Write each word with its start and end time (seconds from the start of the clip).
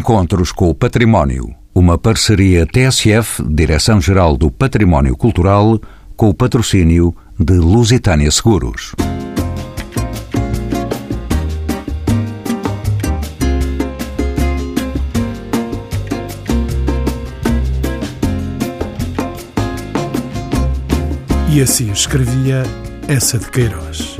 Encontros 0.00 0.50
com 0.50 0.70
o 0.70 0.74
Património. 0.74 1.54
Uma 1.74 1.98
parceria 1.98 2.66
TSF, 2.66 3.42
Direção-Geral 3.46 4.34
do 4.34 4.50
Património 4.50 5.14
Cultural, 5.14 5.78
com 6.16 6.30
o 6.30 6.34
patrocínio 6.34 7.14
de 7.38 7.52
Lusitânia 7.58 8.30
Seguros. 8.30 8.94
E 21.52 21.60
assim 21.60 21.92
escrevia 21.92 22.62
essa 23.06 23.38
de 23.38 23.50
Queiroz. 23.50 24.18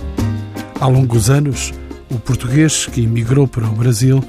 Há 0.78 0.86
longos 0.86 1.30
anos, 1.30 1.72
o 2.10 2.18
português 2.18 2.84
que 2.84 3.04
emigrou 3.04 3.48
para 3.48 3.64
o 3.66 3.72
Brasil 3.72 4.22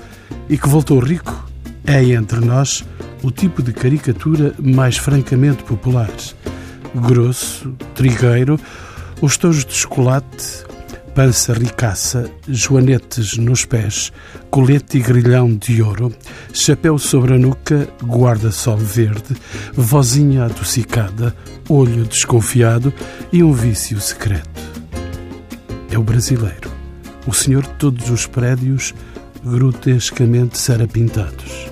e 0.52 0.58
que 0.58 0.68
voltou 0.68 1.00
rico 1.00 1.50
é 1.86 2.04
entre 2.04 2.42
nós 2.42 2.84
o 3.24 3.32
tipo 3.32 3.64
de 3.64 3.72
caricatura 3.72 4.54
mais 4.60 4.98
francamente 4.98 5.64
popular. 5.64 6.12
Grosso, 6.94 7.72
trigueiro, 7.96 8.60
os 9.22 9.38
tojos 9.38 9.64
de 9.64 9.74
chocolate, 9.74 10.66
pança 11.16 11.54
ricaça, 11.54 12.30
joanetes 12.50 13.38
nos 13.38 13.64
pés, 13.64 14.12
colete 14.50 14.98
e 14.98 15.02
grilhão 15.02 15.56
de 15.56 15.82
ouro, 15.82 16.14
chapéu 16.52 16.98
sobre 17.00 17.36
a 17.36 17.38
nuca, 17.38 17.88
guarda-sol 18.04 18.76
verde, 18.76 19.38
vozinha 19.74 20.44
adocicada, 20.44 21.34
olho 21.70 22.04
desconfiado 22.04 22.94
e 23.32 23.42
um 23.42 23.54
vício 23.54 24.02
secreto. 24.02 24.50
É 25.90 25.98
o 25.98 26.04
brasileiro, 26.04 26.70
o 27.26 27.34
senhor 27.34 27.64
de 27.64 27.74
todos 27.76 28.10
os 28.10 28.28
prédios 28.28 28.94
grotescamente 29.44 30.58
sarapintados. 30.58 31.68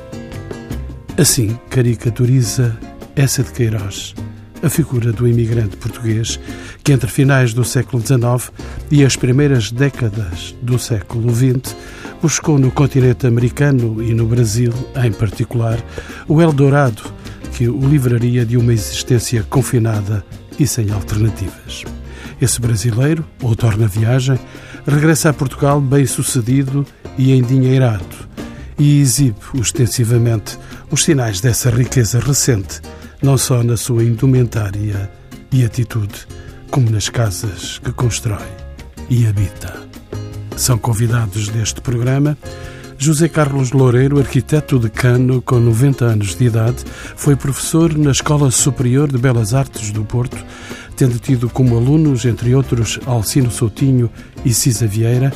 Assim 1.18 1.58
caricaturiza 1.70 2.78
essa 3.16 3.44
de 3.44 3.52
Queiroz, 3.52 4.16
a 4.64 4.70
figura 4.70 5.12
do 5.12 5.28
imigrante 5.28 5.78
português 5.78 6.40
que 6.84 6.92
entre 6.92 7.10
finais 7.10 7.54
do 7.54 7.64
século 7.64 8.02
XIX 8.06 8.52
e 8.90 9.04
as 9.04 9.16
primeiras 9.16 9.72
décadas 9.72 10.56
do 10.62 10.80
século 10.80 11.34
XX 11.34 11.76
buscou 12.22 12.58
no 12.58 12.72
continente 12.72 13.28
americano 13.28 14.02
e 14.04 14.14
no 14.14 14.26
Brasil, 14.26 14.74
em 15.04 15.12
particular, 15.12 15.80
o 16.28 16.42
Eldorado 16.42 17.04
que 17.54 17.68
o 17.68 17.80
livraria 17.88 18.46
de 18.46 18.58
uma 18.58 18.74
existência 18.74 19.44
confinada 19.44 20.26
e 20.58 20.66
sem 20.66 20.92
alternativas. 20.92 21.84
Esse 22.42 22.62
brasileiro, 22.62 23.26
ou 23.42 23.56
torna 23.56 23.88
viagem, 23.88 24.40
regressa 24.88 25.30
a 25.30 25.34
Portugal 25.34 25.82
bem 25.82 26.06
sucedido 26.06 26.86
e 27.20 27.34
endinheirado 27.34 28.16
e 28.80 29.02
exibe 29.02 29.36
ostensivamente 29.60 30.58
os 30.90 31.04
sinais 31.04 31.42
dessa 31.42 31.70
riqueza 31.70 32.18
recente, 32.18 32.80
não 33.22 33.38
só 33.38 33.62
na 33.62 33.76
sua 33.76 34.06
indumentária 34.06 35.12
e 35.52 35.66
atitude, 35.66 36.26
como 36.72 36.90
nas 36.90 37.10
casas 37.10 37.78
que 37.80 37.92
constrói 37.92 38.48
e 39.10 39.28
habita. 39.28 39.74
São 40.56 40.78
convidados 40.78 41.50
deste 41.50 41.82
programa 41.82 42.38
José 42.98 43.28
Carlos 43.28 43.72
Loureiro, 43.72 44.20
arquiteto 44.20 44.80
decano 44.80 45.42
com 45.42 45.60
90 45.60 46.06
anos 46.06 46.36
de 46.36 46.46
idade, 46.46 46.84
foi 47.16 47.36
professor 47.36 47.98
na 47.98 48.12
Escola 48.12 48.50
Superior 48.52 49.10
de 49.10 49.18
Belas 49.18 49.54
Artes 49.54 49.92
do 49.92 50.04
Porto, 50.04 50.38
tendo 51.00 51.18
tido 51.18 51.50
como 51.50 51.78
alunos, 51.78 52.26
entre 52.26 52.54
outros, 52.54 53.00
Alcino 53.06 53.50
Soutinho 53.50 54.10
e 54.44 54.54
Cisa 54.54 54.86
Vieira, 54.86 55.32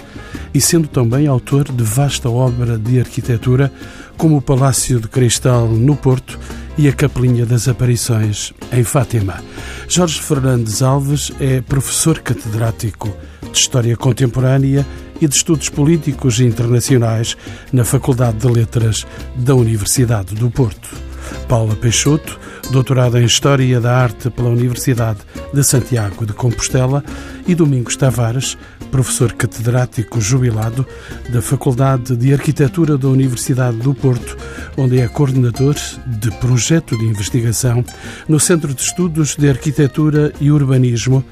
e 0.54 0.60
sendo 0.60 0.90
também 0.90 1.26
autor 1.26 1.72
de 1.72 1.84
vasta 1.84 2.30
obra 2.30 2.78
de 2.78 3.00
arquitetura, 3.00 3.72
como 4.18 4.36
o 4.36 4.42
Palácio 4.42 5.00
de 5.00 5.08
Cristal 5.08 5.70
no 5.70 5.96
Porto 5.96 6.38
e 6.78 6.90
a 6.90 6.92
Capelinha 6.92 7.46
das 7.46 7.70
Aparições 7.70 8.52
em 8.74 8.84
Fátima. 8.84 9.42
Jorge 9.88 10.22
Fernandes 10.22 10.82
Alves 10.82 11.32
é 11.40 11.62
professor 11.62 12.20
catedrático 12.20 13.16
de 13.50 13.58
História 13.58 13.96
Contemporânea 13.96 14.86
e 15.22 15.28
de 15.30 15.34
Estudos 15.34 15.70
Políticos 15.70 16.42
e 16.42 16.44
Internacionais 16.44 17.38
na 17.72 17.86
Faculdade 17.86 18.40
de 18.40 18.50
Letras 18.50 19.08
da 19.34 19.56
Universidade 19.56 20.36
do 20.36 20.52
Porto. 20.52 21.13
Paula 21.48 21.76
Peixoto, 21.76 22.40
doutorada 22.72 23.22
em 23.22 23.26
História 23.26 23.80
da 23.80 23.96
Arte 23.96 24.30
pela 24.30 24.50
Universidade 24.50 25.20
de 25.54 25.64
Santiago 25.64 26.26
de 26.26 26.34
Compostela, 26.34 27.04
e 27.48 27.54
Domingos 27.54 27.96
Tavares, 27.96 28.58
professor 28.92 29.34
catedrático 29.34 30.22
jubilado 30.22 30.86
da 31.30 31.42
Faculdade 31.42 32.16
de 32.16 32.32
Arquitetura 32.34 32.98
da 32.98 33.08
Universidade 33.08 33.78
do 33.78 33.94
Porto, 33.94 34.38
onde 34.78 35.00
é 35.00 35.08
coordenador 35.08 35.76
de 36.06 36.32
projeto 36.38 36.98
de 36.98 37.06
investigação 37.06 37.84
no 38.28 38.40
Centro 38.40 38.74
de 38.74 38.82
Estudos 38.82 39.36
de 39.36 39.50
Arquitetura 39.50 40.32
e 40.40 40.52
Urbanismo, 40.52 41.24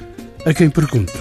a 0.45 0.53
quem 0.53 0.69
pergunto 0.69 1.13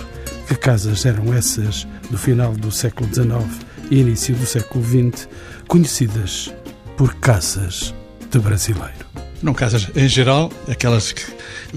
que 0.48 0.54
casas 0.54 1.04
eram 1.04 1.32
essas 1.32 1.86
do 2.10 2.18
final 2.18 2.52
do 2.52 2.72
século 2.72 3.08
XIX 3.12 3.44
e 3.90 4.00
início 4.00 4.34
do 4.34 4.46
século 4.46 4.84
XX, 4.84 5.28
conhecidas 5.68 6.52
por 6.96 7.14
casas 7.14 7.94
de 8.30 8.38
brasileiro. 8.38 9.06
Não 9.42 9.54
casas, 9.54 9.88
em 9.96 10.08
geral, 10.08 10.52
aquelas 10.68 11.12
que 11.12 11.22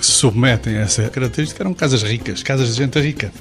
se 0.01 0.11
submetem 0.11 0.77
a 0.77 0.81
essa 0.81 1.09
característica 1.09 1.63
eram 1.63 1.73
casas 1.73 2.03
ricas, 2.03 2.43
casas 2.43 2.69
de 2.69 2.75
gente 2.75 2.99
rica. 2.99 3.31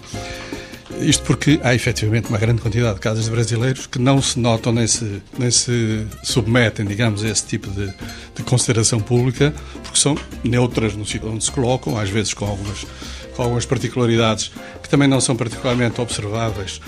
Isto 1.01 1.25
porque 1.25 1.59
há 1.65 1.75
efetivamente 1.75 2.29
uma 2.29 2.39
grande 2.39 2.61
quantidade 2.63 2.95
de 2.95 3.01
casas 3.01 3.25
de 3.25 3.31
brasileiros 3.31 3.87
que 3.87 3.99
não 3.99 4.23
se 4.23 4.39
notam 4.39 4.73
nem 4.73 4.87
se, 4.87 5.23
nem 5.37 5.51
se 5.51 6.07
submetem, 6.23 6.87
digamos, 6.87 7.25
a 7.25 7.29
esse 7.29 7.45
tipo 7.47 7.69
de, 7.71 7.93
de 8.35 8.43
consideração 8.45 9.01
pública, 9.01 9.53
porque 9.83 9.99
são 9.99 10.17
neutras 10.45 10.95
no 10.95 11.05
sítio 11.05 11.29
onde 11.31 11.43
se 11.43 11.51
colocam, 11.51 11.99
às 11.99 12.11
vezes 12.11 12.33
com 12.35 12.45
algumas, 12.45 12.87
com 13.35 13.43
algumas 13.43 13.67
particularidades 13.67 14.53
que 14.83 14.89
também 14.89 15.09
não 15.09 15.21
são 15.21 15.35
particularmente 15.35 16.01
observáveis, 16.01 16.81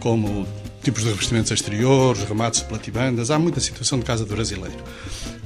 como 0.00 0.46
tipos 0.84 1.02
de 1.02 1.08
revestimentos 1.08 1.50
exteriores, 1.50 2.22
remates 2.24 2.60
de 2.60 2.68
platibandas, 2.68 3.30
há 3.30 3.38
muita 3.38 3.58
situação 3.58 3.98
de 3.98 4.04
casa 4.04 4.24
de 4.24 4.30
brasileiro. 4.30 4.76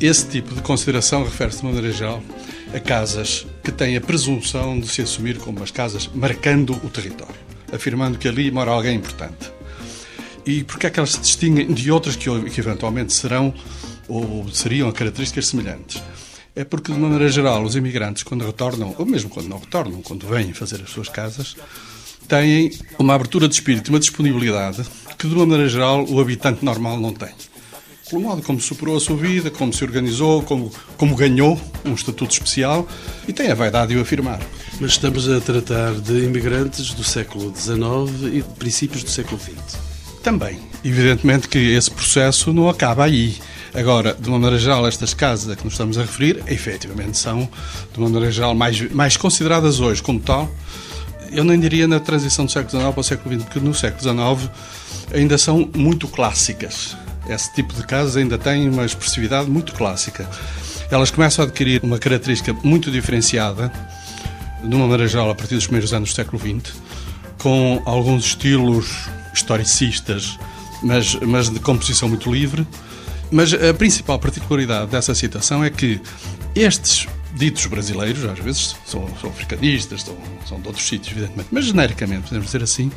Esse 0.01 0.27
tipo 0.27 0.53
de 0.55 0.61
consideração 0.61 1.23
refere-se, 1.23 1.59
de 1.59 1.65
maneira 1.65 1.93
geral, 1.93 2.23
a 2.75 2.81
casas 2.81 3.47
que 3.63 3.71
têm 3.71 3.97
a 3.97 4.01
presunção 4.01 4.79
de 4.79 4.89
se 4.89 5.01
assumir 5.01 5.39
como 5.39 5.63
as 5.63 5.71
casas 5.71 6.11
marcando 6.13 6.73
o 6.85 6.91
território, 6.91 7.35
afirmando 7.73 8.19
que 8.19 8.27
ali 8.27 8.51
mora 8.51 8.73
alguém 8.73 8.97
importante. 8.97 9.51
E 10.45 10.65
porque 10.65 10.89
é 10.89 10.91
que 10.91 10.99
elas 10.99 11.13
se 11.13 11.21
distinguem 11.21 11.73
de 11.73 11.91
outras 11.91 12.17
que, 12.17 12.29
que 12.51 12.61
eventualmente 12.61 13.13
serão 13.13 13.55
ou 14.09 14.49
seriam 14.53 14.91
características 14.91 15.47
semelhantes? 15.47 16.03
É 16.57 16.65
porque, 16.65 16.93
de 16.93 16.99
maneira 16.99 17.29
geral, 17.29 17.63
os 17.63 17.77
imigrantes, 17.77 18.25
quando 18.25 18.45
retornam, 18.45 18.93
ou 18.99 19.07
mesmo 19.07 19.31
quando 19.31 19.49
não 19.49 19.59
retornam, 19.59 20.03
quando 20.03 20.27
vêm 20.27 20.53
fazer 20.53 20.83
as 20.83 20.91
suas 20.91 21.09
casas, 21.09 21.55
têm 22.27 22.73
uma 22.99 23.15
abertura 23.15 23.47
de 23.47 23.55
espírito, 23.55 23.91
uma 23.91 24.01
disponibilidade 24.01 24.83
que, 25.19 25.27
de 25.27 25.35
uma 25.35 25.45
maneira 25.45 25.69
geral, 25.69 26.07
o 26.09 26.21
habitante 26.21 26.65
normal 26.65 26.99
não 27.01 27.13
tem. 27.13 27.31
Pelo 28.09 28.23
modo 28.23 28.41
como 28.41 28.59
superou 28.59 28.97
a 28.97 29.01
sua 29.01 29.17
vida, 29.17 29.51
como 29.51 29.73
se 29.73 29.85
organizou, 29.85 30.43
como, 30.43 30.73
como 30.97 31.15
ganhou 31.15 31.61
um 31.85 31.93
estatuto 31.93 32.33
especial 32.33 32.89
e 33.27 33.33
tem 33.35 33.51
a 33.51 33.55
vaidade 33.55 33.93
de 33.93 33.99
o 33.99 34.01
afirmar. 34.01 34.41
Mas 34.81 34.93
estamos 34.93 35.29
a 35.29 35.41
tratar 35.41 35.93
de 35.95 36.25
imigrantes 36.25 36.95
do 36.95 37.05
século 37.05 37.53
XIX 37.55 38.33
e 38.33 38.43
de 38.43 38.55
princípios 38.59 39.03
do 39.03 39.11
século 39.11 39.39
XX. 39.39 39.79
Também. 40.23 40.59
Evidentemente 40.83 41.49
que 41.49 41.59
esse 41.59 41.91
processo 41.91 42.53
não 42.53 42.69
acaba 42.71 43.05
aí. 43.05 43.37
Agora, 43.75 44.15
de 44.19 44.27
uma 44.29 44.39
maneira 44.39 44.59
geral, 44.59 44.87
estas 44.87 45.13
casas 45.13 45.51
a 45.51 45.57
que 45.57 45.65
nos 45.65 45.75
estamos 45.75 45.99
a 45.99 46.03
referir, 46.03 46.43
efetivamente 46.47 47.19
são, 47.19 47.49
de 47.93 47.99
uma 47.99 48.09
maneira 48.09 48.33
geral, 48.33 48.55
mais, 48.55 48.91
mais 48.91 49.17
consideradas 49.19 49.81
hoje 49.81 50.03
como 50.03 50.19
tal. 50.19 50.51
Eu 51.31 51.45
nem 51.45 51.59
diria 51.59 51.87
na 51.87 52.01
transição 52.01 52.47
do 52.47 52.51
século 52.51 52.71
XIX 52.71 52.93
para 52.93 53.01
o 53.01 53.05
século 53.05 53.35
XX, 53.35 53.45
porque 53.45 53.61
no 53.61 53.75
século 53.75 54.03
XIX 54.03 54.51
ainda 55.13 55.39
são 55.39 55.71
muito 55.77 56.09
clássicas. 56.09 56.97
Esse 57.29 57.53
tipo 57.55 57.75
de 57.75 57.87
casas 57.87 58.17
ainda 58.17 58.39
tem 58.39 58.69
uma 58.69 58.85
expressividade 58.85 59.51
muito 59.51 59.75
clássica. 59.75 60.29
Elas 60.91 61.11
começam 61.11 61.45
a 61.45 61.49
adquirir 61.49 61.83
uma 61.85 61.99
característica 61.99 62.55
muito 62.65 62.91
diferenciada, 62.91 63.71
de 64.63 64.75
uma 64.75 64.87
maneira 64.87 65.07
geral, 65.07 65.31
a 65.31 65.35
partir 65.35 65.55
dos 65.55 65.67
primeiros 65.67 65.93
anos 65.93 66.11
do 66.11 66.17
século 66.17 66.41
XX, 66.41 66.75
com 67.37 67.83
alguns 67.85 68.25
estilos 68.25 69.09
historicistas, 69.35 70.39
mas, 70.83 71.15
mas 71.17 71.51
de 71.51 71.61
composição 71.61 72.09
muito 72.09 72.33
livre. 72.33 72.67
Mas 73.31 73.53
a 73.53 73.75
principal 73.75 74.19
particularidade 74.19 74.91
dessa 74.91 75.15
situação 75.15 75.63
é 75.63 75.69
que 75.69 76.01
estes 76.55 77.07
ditos 77.39 77.65
brasileiros, 77.67 78.25
às 78.25 78.39
vezes 78.39 78.77
são, 78.85 79.09
são 79.21 79.31
africanistas, 79.31 80.03
são, 80.03 80.17
são 80.47 80.61
de 80.61 80.67
outros 80.67 80.87
sítios, 80.87 81.13
evidentemente, 81.13 81.49
mas 81.53 81.65
genericamente, 81.67 82.23
podemos 82.23 82.47
dizer 82.47 82.63
assim, 82.63 82.91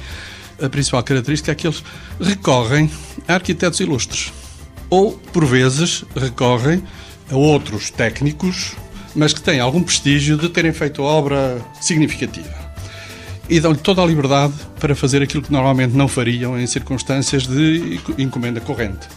a 0.62 0.68
principal 0.68 1.04
característica 1.04 1.52
é 1.52 1.56
que 1.56 1.68
eles 1.68 1.84
recorrem 2.20 2.90
a 3.28 3.36
arquitetos 3.36 3.80
ilustres. 3.80 4.34
Ou, 4.90 5.14
por 5.14 5.46
vezes, 5.46 6.04
recorrem 6.16 6.84
a 7.32 7.36
outros 7.36 7.90
técnicos, 7.90 8.74
mas 9.16 9.34
que 9.34 9.42
têm 9.42 9.60
algum 9.60 9.82
prestígio 9.82 10.38
de 10.38 10.50
terem 10.50 10.74
feito 10.74 11.02
obra 11.02 11.62
significativa. 11.80 12.54
E 13.50 13.60
dão-lhe 13.60 13.78
toda 13.78 14.02
a 14.02 14.06
liberdade 14.06 14.54
para 14.80 14.96
fazer 14.96 15.22
aquilo 15.22 15.44
que 15.44 15.52
normalmente 15.52 15.96
não 15.96 16.08
fariam 16.08 16.60
em 16.60 16.66
circunstâncias 16.68 17.48
de 17.48 18.00
encomenda 18.18 18.60
corrente. 18.62 19.08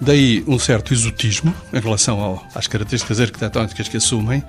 Daí 0.00 0.42
um 0.46 0.58
certo 0.58 0.94
exotismo 0.94 1.54
em 1.72 1.78
relação 1.78 2.20
ao, 2.20 2.46
às 2.54 2.66
características 2.66 3.20
arquitetónicas 3.20 3.86
que 3.86 3.98
assumem, 3.98 4.42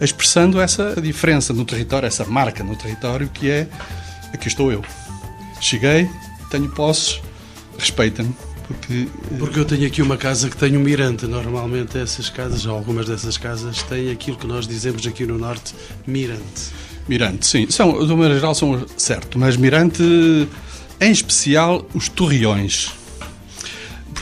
expressando 0.00 0.58
essa 0.58 0.98
diferença 1.00 1.52
no 1.52 1.64
território, 1.64 2.06
essa 2.06 2.24
marca 2.24 2.64
no 2.64 2.74
território 2.74 3.28
que 3.28 3.50
é 3.50 3.68
aqui 4.32 4.48
estou 4.48 4.72
eu. 4.72 4.82
Cheguei, 5.60 6.08
tenho 6.50 6.68
posses, 6.70 7.20
respeita-me. 7.78 8.34
Porque, 8.66 9.08
porque 9.38 9.58
eu 9.58 9.64
tenho 9.66 9.86
aqui 9.86 10.00
uma 10.00 10.16
casa 10.16 10.48
que 10.48 10.56
tem 10.56 10.74
um 10.74 10.80
mirante. 10.80 11.26
Normalmente 11.26 11.98
essas 11.98 12.30
casas, 12.30 12.66
algumas 12.66 13.06
dessas 13.06 13.36
casas, 13.36 13.82
têm 13.82 14.10
aquilo 14.10 14.38
que 14.38 14.46
nós 14.46 14.66
dizemos 14.66 15.06
aqui 15.06 15.26
no 15.26 15.36
Norte, 15.36 15.74
mirante. 16.06 16.72
Mirante, 17.06 17.46
sim. 17.46 17.66
São, 17.70 17.92
de 17.92 18.06
uma 18.06 18.16
maneira 18.16 18.36
geral, 18.36 18.54
são 18.54 18.86
certo. 18.96 19.38
Mas 19.38 19.58
mirante, 19.58 20.02
em 20.98 21.10
especial, 21.10 21.86
os 21.94 22.08
torreões 22.08 22.90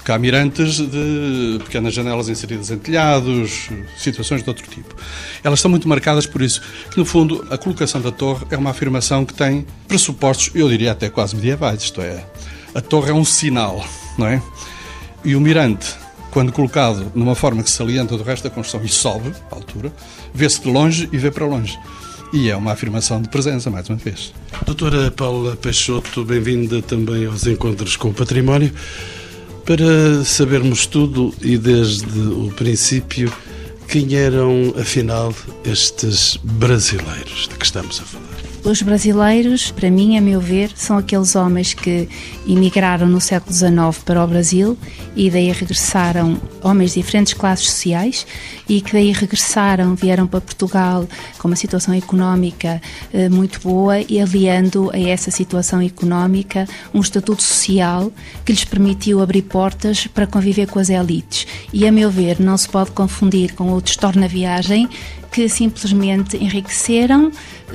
porque 0.02 0.10
há 0.10 0.19
mirantes 0.19 0.78
de 0.78 1.60
pequenas 1.62 1.94
janelas 1.94 2.28
inseridas 2.28 2.72
em 2.72 2.76
telhados, 2.76 3.70
situações 3.96 4.43
de 4.43 4.49
outro 4.49 4.69
tipo. 4.69 4.96
Elas 5.44 5.60
estão 5.60 5.70
muito 5.70 5.88
marcadas 5.88 6.26
por 6.26 6.43
isso, 6.43 6.60
que 6.90 6.99
no 6.99 7.04
fundo 7.04 7.46
a 7.50 7.56
colocação 7.56 8.00
da 8.00 8.10
torre 8.10 8.44
é 8.50 8.56
uma 8.56 8.70
afirmação 8.70 9.25
que 9.25 9.32
tem 9.32 9.64
pressupostos, 9.87 10.50
eu 10.56 10.69
diria 10.69 10.90
até 10.90 11.08
quase 11.08 11.37
medievais, 11.37 11.84
isto 11.84 12.00
é, 12.00 12.26
a 12.75 12.81
torre 12.81 13.10
é 13.10 13.14
um 13.14 13.25
sinal, 13.25 13.87
não 14.19 14.26
é? 14.26 14.43
E 15.25 15.37
o 15.37 15.40
mirante, 15.40 15.94
quando 16.32 16.50
colocado 16.50 17.12
numa 17.14 17.37
forma 17.37 17.62
que 17.62 17.70
se 17.70 17.76
salienta 17.76 18.16
do 18.16 18.25
resto 18.25 18.43
da 18.43 18.50
construção 18.50 18.84
e 18.84 18.88
sobe 18.88 19.32
à 19.52 19.54
altura, 19.54 19.93
vê-se 20.34 20.60
de 20.62 20.69
longe 20.69 21.08
e 21.12 21.16
vê 21.16 21.31
para 21.31 21.46
longe. 21.46 21.78
E 22.32 22.50
é 22.50 22.56
uma 22.56 22.72
afirmação 22.72 23.22
de 23.22 23.28
presença, 23.28 23.70
mais 23.70 23.88
uma 23.88 23.99
vez. 23.99 24.34
Doutora 24.66 25.12
Paula 25.12 25.54
Peixoto, 25.54 26.25
bem-vinda 26.25 26.82
também 26.82 27.26
aos 27.26 27.46
Encontros 27.46 27.94
com 27.94 28.08
o 28.08 28.14
Património. 28.14 28.72
Para 29.64 30.25
sabermos 30.25 30.87
tudo 30.87 31.32
e 31.41 31.56
desde 31.56 32.19
o 32.19 32.53
princípio, 32.56 33.32
quem 33.88 34.14
eram, 34.14 34.75
afinal, 34.76 35.32
estes 35.64 36.37
brasileiros 36.43 37.49
de 37.49 37.56
que 37.56 37.64
estamos 37.64 38.00
a 38.00 38.03
falar? 38.03 38.31
Os 38.64 38.81
brasileiros, 38.81 39.73
para 39.73 39.91
mim, 39.91 40.17
a 40.17 40.20
meu 40.20 40.41
ver, 40.41 40.70
são 40.76 40.97
aqueles 40.97 41.35
homens 41.35 41.75
que 41.75 42.09
emigraram 42.47 43.09
no 43.09 43.20
século 43.20 43.53
XIX 43.53 44.05
para 44.05 44.23
o 44.23 44.26
Brasil 44.26 44.79
e 45.17 45.29
daí 45.29 45.50
regressaram, 45.50 46.41
homens 46.62 46.94
de 46.94 47.00
diferentes 47.00 47.35
classes 47.35 47.67
sociais, 47.67 48.25
e 48.69 48.81
que 48.81 48.93
daí 48.93 49.11
regressaram, 49.11 49.97
vieram 49.97 50.29
para 50.29 50.41
Portugal 50.41 51.09
com 51.38 51.49
uma 51.49 51.56
situação 51.56 51.93
económica 51.93 52.81
eh, 53.12 53.29
muito 53.29 53.61
boa 53.61 54.00
e 54.00 54.20
aliando 54.20 54.93
a 54.94 54.99
essa 54.99 55.32
situação 55.32 55.82
económica 55.82 56.69
um 56.94 57.00
estatuto 57.00 57.43
social 57.43 58.12
que 58.44 58.53
lhes 58.53 58.64
permitiu 58.64 59.20
abrir 59.20 59.43
portas 59.43 60.06
para 60.06 60.25
conviver 60.25 60.69
com 60.69 60.79
as 60.79 60.88
elites. 60.88 61.49
E, 61.73 61.85
a 61.85 61.91
meu 61.91 62.12
ver, 62.12 62.38
não 62.38 62.56
se 62.56 62.69
pode 62.69 62.93
confundir 62.93 63.55
com 63.55 63.73
outros 63.73 63.97
torna-viagem 63.97 64.88
que 65.32 65.49
simplesmente 65.49 66.37
enriqueceram 66.37 67.32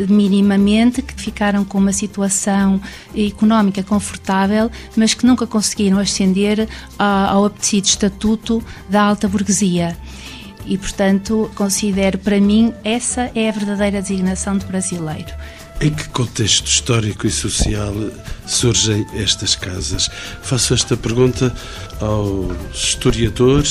minimamente, 0.08 1.02
que 1.02 1.14
ficaram 1.14 1.64
com 1.64 1.78
uma 1.78 1.94
situação 1.94 2.82
económica 3.16 3.84
confortável, 3.84 4.70
mas 4.96 5.14
que 5.14 5.26
nunca 5.26 5.48
conseguiram 5.48 6.00
ascender 6.00 6.68
ao 6.98 7.46
apetecido 7.46 7.86
estatuto 7.86 8.64
da 8.90 9.02
alta 9.02 9.28
burguesia. 9.28 9.98
E, 10.66 10.78
portanto, 10.78 11.50
considero 11.56 12.18
para 12.18 12.40
mim 12.42 12.74
essa 12.84 13.32
é 13.34 13.48
a 13.48 13.52
verdadeira 13.52 14.02
designação 14.02 14.58
de 14.58 14.66
brasileiro. 14.66 15.34
Em 15.80 15.92
que 15.92 16.10
contexto 16.10 16.66
histórico 16.66 17.28
e 17.28 17.30
social 17.30 17.94
surgem 18.48 19.06
estas 19.14 19.56
casas? 19.56 20.10
Faço 20.42 20.74
esta 20.74 20.98
pergunta 20.98 21.56
ao 22.02 22.52
historiador 22.74 23.64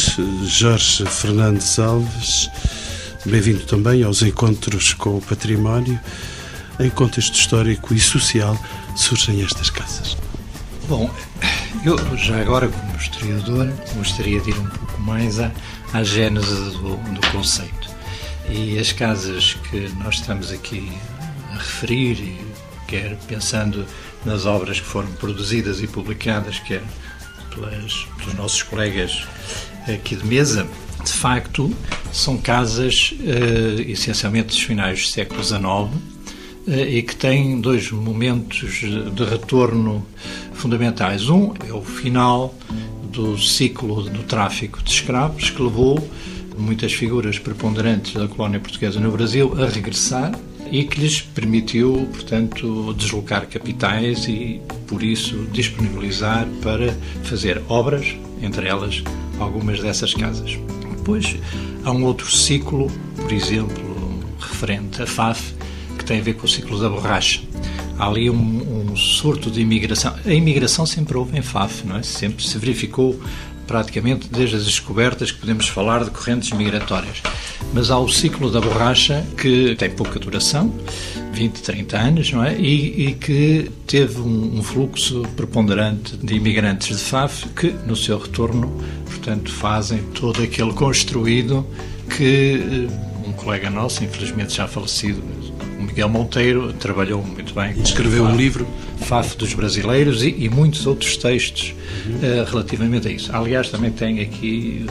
Jorge 0.45 1.05
Fernandes 1.05 1.79
Alves 1.81 2.49
Bem-vindo 3.27 3.65
também 3.65 4.05
aos 4.05 4.23
encontros 4.23 4.95
com 4.95 5.17
o 5.17 5.21
património. 5.21 5.99
Em 6.79 6.89
contexto 6.89 7.35
histórico 7.35 7.93
e 7.93 7.99
social 7.99 8.57
surgem 8.95 9.43
estas 9.43 9.69
casas. 9.69 10.17
Bom, 10.89 11.11
eu 11.85 11.99
já 12.17 12.41
agora, 12.41 12.69
como 12.69 12.97
historiador, 12.97 13.69
gostaria 13.97 14.41
de 14.41 14.51
ir 14.51 14.59
um 14.59 14.67
pouco 14.67 15.01
mais 15.03 15.41
à, 15.41 15.51
à 15.93 16.05
gênese 16.05 16.55
do, 16.55 16.97
do 16.97 17.31
conceito. 17.33 17.91
E 18.49 18.79
as 18.79 18.93
casas 18.93 19.55
que 19.55 19.89
nós 20.05 20.15
estamos 20.15 20.53
aqui 20.53 20.93
a 21.53 21.57
referir, 21.57 22.39
quer 22.87 23.17
pensando 23.27 23.85
nas 24.25 24.47
obras 24.47 24.79
que 24.79 24.87
foram 24.87 25.11
produzidas 25.15 25.83
e 25.83 25.89
publicadas, 25.89 26.61
quer 26.61 26.83
pelas, 27.53 28.07
pelos 28.19 28.35
nossos 28.35 28.63
colegas 28.63 29.27
aqui 29.89 30.15
de 30.15 30.25
mesa, 30.25 30.65
de 31.07 31.13
facto, 31.13 31.73
são 32.13 32.37
casas 32.37 33.15
uh, 33.21 33.81
essencialmente 33.83 34.49
dos 34.49 34.61
finais 34.61 35.03
do 35.03 35.07
século 35.07 35.43
XIX 35.43 35.61
uh, 35.63 35.91
e 36.67 37.03
que 37.03 37.15
têm 37.15 37.61
dois 37.61 37.91
momentos 37.93 38.81
de 39.15 39.25
retorno 39.25 40.05
fundamentais. 40.53 41.29
Um 41.29 41.55
é 41.67 41.73
o 41.73 41.83
final 41.83 42.55
do 43.13 43.39
ciclo 43.39 44.03
do 44.03 44.25
tráfico 44.25 44.83
de 44.83 44.91
escravos, 44.91 45.51
que 45.51 45.63
levou 45.63 46.07
muitas 46.59 46.93
figuras 46.93 47.39
preponderantes 47.39 48.15
da 48.15 48.27
colónia 48.27 48.59
portuguesa 48.59 48.99
no 48.99 49.11
Brasil 49.13 49.55
a 49.63 49.67
regressar 49.67 50.33
e 50.73 50.83
que 50.83 51.01
lhes 51.01 51.21
permitiu, 51.21 52.09
portanto, 52.13 52.93
deslocar 52.95 53.47
capitais 53.47 54.27
e, 54.27 54.61
por 54.89 55.03
isso, 55.03 55.47
disponibilizar 55.53 56.47
para 56.63 56.93
fazer 57.23 57.63
obras, 57.69 58.17
entre 58.43 58.67
elas 58.67 59.05
algumas 59.39 59.81
dessas 59.81 60.13
casas. 60.13 60.59
Depois 61.07 61.37
há 61.85 61.93
um 61.93 62.03
outro 62.03 62.29
ciclo, 62.29 62.91
por 63.15 63.33
exemplo, 63.33 64.25
referente 64.41 65.01
à 65.01 65.07
FAF, 65.07 65.55
que 65.97 66.05
tem 66.05 66.19
a 66.19 66.21
ver 66.21 66.35
com 66.35 66.47
o 66.47 66.49
ciclo 66.49 66.81
da 66.81 66.89
borracha. 66.89 67.43
Há 67.97 68.09
ali 68.09 68.29
um, 68.29 68.91
um 68.91 68.97
surto 68.97 69.49
de 69.49 69.61
imigração. 69.61 70.17
A 70.25 70.33
imigração 70.33 70.85
sempre 70.85 71.17
houve 71.17 71.39
em 71.39 71.43
FAF, 71.43 71.87
não 71.87 71.99
é? 71.99 72.03
Sempre 72.03 72.45
se 72.45 72.59
verificou 72.59 73.17
praticamente 73.69 74.29
desde 74.29 74.57
as 74.57 74.65
descobertas 74.65 75.31
que 75.31 75.39
podemos 75.39 75.69
falar 75.69 76.03
de 76.03 76.11
correntes 76.11 76.51
migratórias. 76.51 77.23
Mas 77.73 77.89
há 77.89 78.01
o 78.01 78.09
ciclo 78.09 78.51
da 78.51 78.61
borracha 78.61 79.25
que 79.37 79.77
tem 79.77 79.91
pouca 79.91 80.19
duração, 80.19 80.75
20, 81.37 81.63
30 81.63 81.99
anos, 81.99 82.33
não 82.33 82.43
é? 82.43 82.59
E, 82.59 83.09
e 83.09 83.13
que 83.13 83.71
teve 83.87 84.21
um, 84.21 84.59
um, 84.59 84.63
fluxo 84.63 85.23
preponderante 85.37 86.17
de 86.17 86.35
imigrantes 86.35 86.97
de 86.97 87.05
FAF 87.05 87.47
que, 87.51 87.69
no 87.87 87.95
seu 87.95 88.19
retorno, 88.19 88.83
portanto, 89.05 89.53
fazem 89.53 89.99
todo 90.15 90.43
aquele 90.43 90.73
construído 90.73 91.67
que 92.09 92.89
eh, 92.89 93.29
um 93.29 93.33
colega 93.33 93.69
nosso, 93.69 94.03
infelizmente 94.03 94.57
já 94.57 94.67
falecido, 94.67 95.23
o 95.79 95.83
Miguel 95.83 96.09
Monteiro, 96.09 96.73
trabalhou 96.73 97.23
muito 97.23 97.53
bem. 97.53 97.73
Escreveu 97.83 98.25
um 98.25 98.35
livro. 98.35 98.67
FAF 99.01 99.37
dos 99.37 99.53
Brasileiros 99.53 100.23
e, 100.23 100.35
e 100.39 100.49
muitos 100.49 100.87
outros 100.87 101.19
textos 101.19 101.75
uhum. 102.07 102.15
uh, 102.17 102.45
relativamente 102.51 103.09
a 103.09 103.11
isso. 103.11 103.31
Aliás, 103.35 103.69
também 103.69 103.91
tem 103.91 104.21
aqui. 104.21 104.87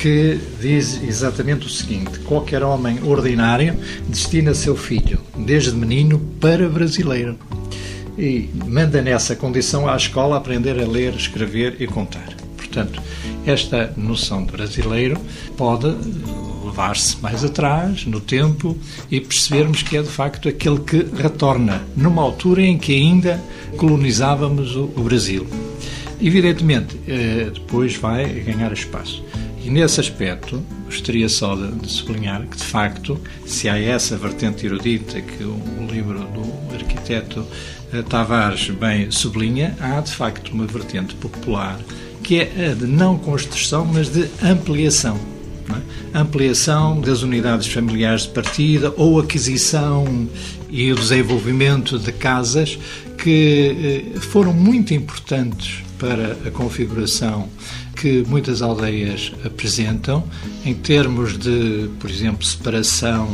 que 0.00 0.38
diz 0.60 1.02
exatamente 1.02 1.66
o 1.66 1.70
seguinte: 1.70 2.18
qualquer 2.20 2.62
homem 2.62 3.02
ordinário 3.02 3.76
destina 4.08 4.54
seu 4.54 4.76
filho, 4.76 5.20
desde 5.36 5.72
menino, 5.72 6.18
para 6.40 6.68
brasileiro. 6.68 7.38
E 8.16 8.50
manda 8.66 9.00
nessa 9.00 9.36
condição 9.36 9.88
à 9.88 9.96
escola 9.96 10.36
aprender 10.36 10.80
a 10.80 10.86
ler, 10.86 11.14
escrever 11.14 11.76
e 11.80 11.86
contar. 11.86 12.28
Portanto, 12.56 13.00
esta 13.46 13.92
noção 13.96 14.44
de 14.44 14.52
brasileiro 14.52 15.16
pode 15.56 15.86
levar-se 16.64 17.16
mais 17.20 17.44
atrás 17.44 18.04
no 18.04 18.20
tempo 18.20 18.76
e 19.10 19.20
percebermos 19.20 19.82
que 19.82 19.96
é 19.96 20.02
de 20.02 20.08
facto 20.08 20.48
aquele 20.48 20.80
que 20.80 21.06
retorna 21.16 21.82
numa 21.96 22.22
altura 22.22 22.62
em 22.62 22.76
que 22.76 22.94
ainda 22.94 23.40
colonizávamos 23.76 24.76
o, 24.76 24.86
Brasil. 24.86 25.46
Evidentemente, 26.20 26.98
eh, 27.06 27.50
depois 27.54 27.94
vai 27.96 28.26
ganhar 28.26 28.72
espaço. 28.72 29.24
E 29.68 29.70
nesse 29.70 30.00
aspecto, 30.00 30.64
gostaria 30.86 31.28
só 31.28 31.54
de, 31.54 31.70
de, 31.72 31.92
sublinhar 31.92 32.40
que, 32.46 32.56
de 32.56 32.64
facto, 32.64 33.20
se 33.44 33.68
há 33.68 33.78
essa 33.78 34.16
vertente 34.16 34.64
erudita 34.64 35.20
que 35.20 35.44
o, 35.44 35.50
o 35.50 35.86
livro 35.86 36.20
do 36.20 36.74
arquiteto 36.74 37.46
eh, 37.92 38.00
Tavares 38.00 38.70
bem 38.70 39.10
sublinha, 39.10 39.76
há 39.78 40.00
de 40.00 40.10
facto 40.10 40.52
uma 40.52 40.64
vertente 40.64 41.14
popular 41.16 41.78
que 42.22 42.40
é 42.40 42.70
a 42.70 42.74
de 42.74 42.86
não 42.86 43.18
construção, 43.18 43.84
mas 43.84 44.08
de 44.08 44.30
ampliação 44.42 45.20
É? 46.14 46.18
Ampliação 46.18 46.98
das 46.98 47.20
unidades 47.20 47.66
familiares 47.66 48.22
de 48.22 48.30
partida 48.30 48.94
ou 48.96 49.20
aquisição 49.20 50.26
e 50.70 50.90
o 50.90 50.94
desenvolvimento 50.94 51.98
de 51.98 52.10
casas 52.10 52.78
que 53.18 54.14
eh, 54.16 54.20
foram 54.20 54.54
muito 54.54 54.94
importantes 54.94 55.84
para 55.98 56.38
a 56.46 56.50
configuração 56.50 57.50
que 57.98 58.24
muitas 58.28 58.62
aldeias 58.62 59.32
apresentam 59.44 60.24
em 60.64 60.72
termos 60.72 61.36
de, 61.36 61.90
por 61.98 62.08
exemplo, 62.08 62.44
separação 62.44 63.28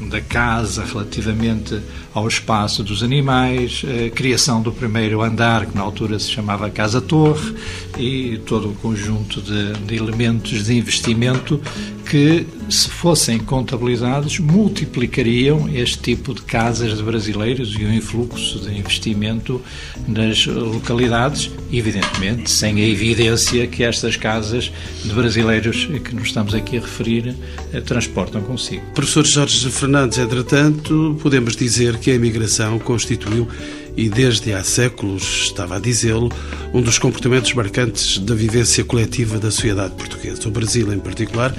da 0.00 0.20
casa 0.20 0.84
relativamente 0.84 1.80
ao 2.12 2.28
espaço 2.28 2.84
dos 2.84 3.02
animais, 3.02 3.82
a 3.84 4.10
criação 4.10 4.62
do 4.62 4.70
primeiro 4.70 5.22
andar, 5.22 5.66
que 5.66 5.74
na 5.74 5.82
altura 5.82 6.18
se 6.18 6.30
chamava 6.30 6.70
Casa-Torre, 6.70 7.54
e 7.98 8.38
todo 8.46 8.70
o 8.70 8.74
conjunto 8.74 9.40
de, 9.40 9.72
de 9.72 9.96
elementos 9.96 10.64
de 10.64 10.76
investimento 10.76 11.60
que, 12.08 12.46
se 12.68 12.88
fossem 12.88 13.38
contabilizados, 13.38 14.38
multiplicariam 14.38 15.68
este 15.68 15.98
tipo 15.98 16.32
de 16.34 16.42
casas 16.42 16.96
de 16.96 17.02
brasileiros 17.02 17.74
e 17.78 17.84
o 17.84 17.92
influxo 17.92 18.60
de 18.60 18.78
investimento 18.78 19.60
nas 20.06 20.46
localidades, 20.46 21.50
evidentemente, 21.72 22.50
sem 22.50 22.76
a 22.76 22.86
evidência 22.86 23.66
que 23.66 23.82
estas 23.94 24.16
casas 24.16 24.72
de 25.02 25.12
brasileiros 25.12 25.88
que 26.04 26.14
nos 26.14 26.28
estamos 26.28 26.54
aqui 26.54 26.78
a 26.78 26.80
referir 26.80 27.34
eh, 27.72 27.80
transportam 27.80 28.42
consigo. 28.42 28.82
Professor 28.94 29.24
Jorge 29.24 29.70
Fernandes, 29.70 30.18
entretanto, 30.18 31.16
podemos 31.22 31.56
dizer 31.56 31.98
que 31.98 32.10
a 32.10 32.14
imigração 32.14 32.78
constituiu 32.78 33.48
e 33.96 34.08
desde 34.08 34.52
há 34.52 34.64
séculos, 34.64 35.22
estava 35.44 35.76
a 35.76 35.78
dizê-lo, 35.78 36.28
um 36.72 36.82
dos 36.82 36.98
comportamentos 36.98 37.52
marcantes 37.54 38.18
da 38.18 38.34
vivência 38.34 38.84
coletiva 38.84 39.38
da 39.38 39.50
sociedade 39.50 39.94
portuguesa. 39.94 40.48
O 40.48 40.50
Brasil, 40.50 40.92
em 40.92 40.98
particular, 40.98 41.54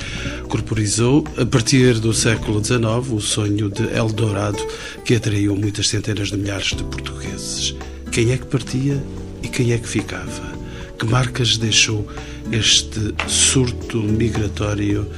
corporizou, 0.49 1.23
a 1.37 1.45
partir 1.45 1.93
do 1.99 2.13
século 2.13 2.63
XIX, 2.63 2.83
o 3.11 3.21
sonho 3.21 3.69
de 3.69 3.83
Eldorado 3.95 4.59
que 5.05 5.15
atraiu 5.15 5.55
muitas 5.55 5.87
centenas 5.87 6.29
de 6.29 6.37
milhares 6.37 6.73
de 6.73 6.83
portugueses. 6.83 7.73
Quem 8.11 8.31
é 8.31 8.37
que 8.37 8.45
partia 8.45 9.01
e 9.41 9.47
quem 9.47 9.71
é 9.71 9.77
que 9.77 9.87
ficava? 9.87 10.54
Que 10.99 11.05
marcas 11.05 11.57
deixou 11.57 12.07
este 12.51 13.13
surto 13.27 13.97
migratório 13.97 15.09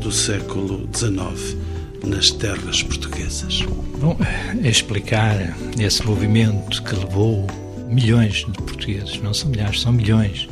do 0.00 0.10
século 0.10 0.88
XIX? 0.94 1.56
nas 2.04 2.30
terras 2.30 2.82
portuguesas. 2.82 3.62
Bom, 4.00 4.16
é 4.62 4.68
explicar 4.68 5.56
esse 5.78 6.04
movimento 6.06 6.82
que 6.82 6.94
levou 6.94 7.46
milhões 7.88 8.44
de 8.46 8.62
portugueses, 8.62 9.20
não 9.20 9.34
são 9.34 9.50
milhares, 9.50 9.80
são 9.80 9.92
milhões. 9.92 10.48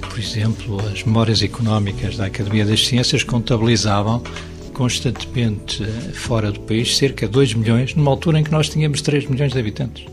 Por 0.00 0.18
exemplo, 0.18 0.80
as 0.88 1.02
memórias 1.02 1.42
económicas 1.42 2.16
da 2.16 2.26
Academia 2.26 2.64
das 2.64 2.86
Ciências 2.86 3.22
contabilizavam 3.22 4.22
constantemente 4.72 5.82
eh, 5.82 6.12
fora 6.14 6.50
do 6.50 6.60
país 6.60 6.96
cerca 6.96 7.26
de 7.26 7.32
2 7.32 7.54
milhões, 7.54 7.94
numa 7.94 8.10
altura 8.10 8.40
em 8.40 8.44
que 8.44 8.50
nós 8.50 8.68
tínhamos 8.68 9.02
3 9.02 9.26
milhões 9.26 9.52
de 9.52 9.58
habitantes. 9.58 10.06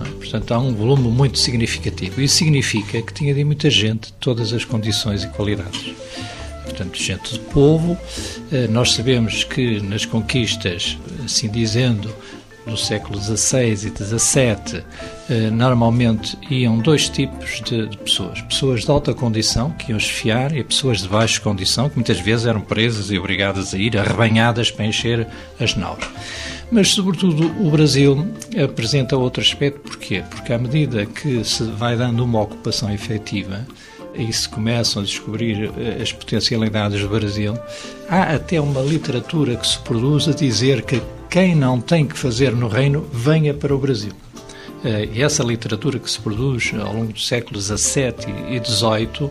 É? 0.00 0.10
Portanto, 0.10 0.52
há 0.52 0.58
um 0.58 0.74
volume 0.74 1.08
muito 1.08 1.38
significativo. 1.38 2.20
Isso 2.20 2.36
significa 2.36 3.00
que 3.02 3.12
tinha 3.12 3.34
de 3.34 3.44
muita 3.44 3.70
gente 3.70 4.06
de 4.06 4.12
todas 4.14 4.52
as 4.52 4.64
condições 4.64 5.24
e 5.24 5.28
qualidades 5.28 5.94
portanto, 6.76 7.02
gente 7.02 7.32
de 7.32 7.38
povo. 7.38 7.96
Eh, 8.52 8.68
nós 8.68 8.92
sabemos 8.92 9.44
que 9.44 9.80
nas 9.80 10.04
conquistas, 10.04 10.98
assim 11.24 11.48
dizendo, 11.48 12.14
do 12.66 12.76
século 12.76 13.18
XVI 13.20 13.72
e 13.72 13.76
XVII, 13.76 14.84
eh, 15.30 15.50
normalmente 15.50 16.36
iam 16.50 16.78
dois 16.78 17.08
tipos 17.08 17.62
de, 17.64 17.86
de, 17.86 17.96
pessoas. 17.96 18.42
Pessoas 18.42 18.82
de 18.82 18.90
alta 18.90 19.14
condição, 19.14 19.70
que 19.70 19.92
iam 19.92 19.96
esfiar, 19.96 20.54
e 20.54 20.62
pessoas 20.62 21.00
de 21.00 21.08
baixa 21.08 21.40
condição, 21.40 21.88
que 21.88 21.94
muitas 21.94 22.18
vezes 22.18 22.44
eram 22.44 22.60
presas 22.60 23.10
e 23.10 23.18
obrigadas 23.18 23.72
a 23.72 23.78
ir 23.78 23.96
arrebanhadas 23.96 24.70
para 24.70 24.84
encher 24.84 25.26
as 25.58 25.74
naus. 25.76 26.04
Mas, 26.70 26.88
sobretudo, 26.88 27.46
o 27.64 27.70
Brasil 27.70 28.26
apresenta 28.62 29.16
outro 29.16 29.40
aspecto. 29.40 29.80
Porquê? 29.80 30.24
Porque 30.28 30.52
à 30.52 30.58
medida 30.58 31.06
que 31.06 31.44
se 31.44 31.62
vai 31.62 31.96
dando 31.96 32.24
uma 32.24 32.42
ocupação 32.42 32.92
efetiva, 32.92 33.66
e 34.18 34.32
se 34.32 34.48
começam 34.48 35.02
a 35.02 35.04
descobrir 35.04 35.70
eh, 35.76 36.02
as 36.02 36.12
potencialidades 36.12 37.00
do 37.00 37.08
Brasil, 37.08 37.54
há 38.08 38.34
até 38.34 38.60
uma 38.60 38.80
literatura 38.80 39.56
que 39.56 39.66
se 39.66 39.78
produz 39.80 40.26
a 40.26 40.32
dizer 40.32 40.82
que 40.82 41.02
quem 41.28 41.54
não 41.54 41.80
tem 41.80 42.06
que 42.06 42.16
fazer 42.16 42.52
no 42.52 42.68
reino 42.68 43.06
venha 43.12 43.52
para 43.52 43.74
o 43.74 43.78
Brasil. 43.78 44.12
Eh, 44.84 45.08
e 45.14 45.22
essa 45.22 45.42
literatura 45.42 45.98
que 45.98 46.10
se 46.10 46.18
produz 46.18 46.72
ao 46.74 46.94
longo 46.94 47.12
dos 47.12 47.26
séculos 47.26 47.66
XVII 47.66 48.14
e 48.50 48.64
XVIII 48.64 49.30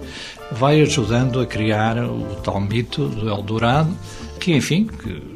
vai 0.51 0.82
ajudando 0.82 1.39
a 1.39 1.46
criar 1.46 1.98
o 1.98 2.36
tal 2.44 2.62
mito 2.62 3.08
do 3.08 3.27
Eldorado, 3.27 3.96
que, 4.39 4.54
enfim, 4.54 4.86
que, 4.86 5.35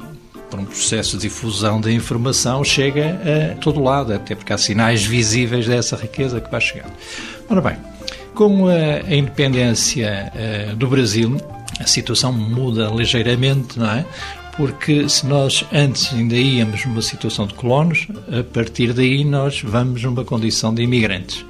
por 0.49 0.59
um 0.59 0.65
processo 0.65 1.17
de 1.17 1.23
difusão 1.23 1.79
da 1.79 1.91
informação, 1.91 2.63
chega 2.63 3.19
a 3.53 3.55
todo 3.55 3.81
lado, 3.81 4.13
até 4.13 4.35
porque 4.35 4.51
há 4.51 4.57
sinais 4.57 5.05
visíveis 5.05 5.67
dessa 5.67 5.95
riqueza 5.95 6.41
que 6.41 6.49
vai 6.49 6.61
chegando. 6.61 6.93
Ora 7.49 7.61
bem, 7.61 7.77
com 8.33 8.67
a, 8.67 9.13
independência 9.13 10.31
uh, 10.33 10.75
do 10.75 10.87
Brasil, 10.87 11.37
a 11.79 11.85
situação 11.85 12.31
muda 12.31 12.87
ligeiramente, 12.87 13.77
não 13.79 13.89
é? 13.89 14.05
Porque 14.57 15.07
se 15.07 15.25
nós 15.25 15.65
antes 15.71 16.13
ainda 16.13 16.35
íamos 16.35 16.85
numa 16.85 17.01
situação 17.01 17.47
de 17.47 17.53
colonos, 17.53 18.07
a 18.27 18.43
partir 18.43 18.91
daí 18.91 19.23
nós 19.23 19.61
vamos 19.61 20.03
numa 20.03 20.25
condição 20.25 20.73
de 20.73 20.81
imigrantes. 20.81 21.45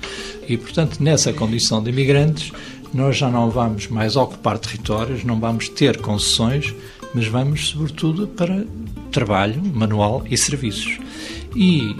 E, 0.48 0.58
portanto, 0.58 1.01
nessa 1.01 1.34
condição 1.34 1.82
de 1.82 1.89
imigrantes, 1.89 2.51
nós 2.94 3.18
já 3.18 3.29
não 3.29 3.50
vamos 3.50 3.88
mais 3.88 4.15
ocupar 4.15 4.58
territórios, 4.58 5.24
não 5.24 5.39
vamos 5.39 5.70
ter 5.70 5.98
concessões, 5.98 6.74
mas 7.13 7.27
vamos, 7.27 7.70
sobretudo, 7.70 8.27
para 8.27 8.63
trabalho 9.12 9.62
manual 9.74 10.24
e 10.30 10.38
serviços. 10.38 11.00
E 11.56 11.96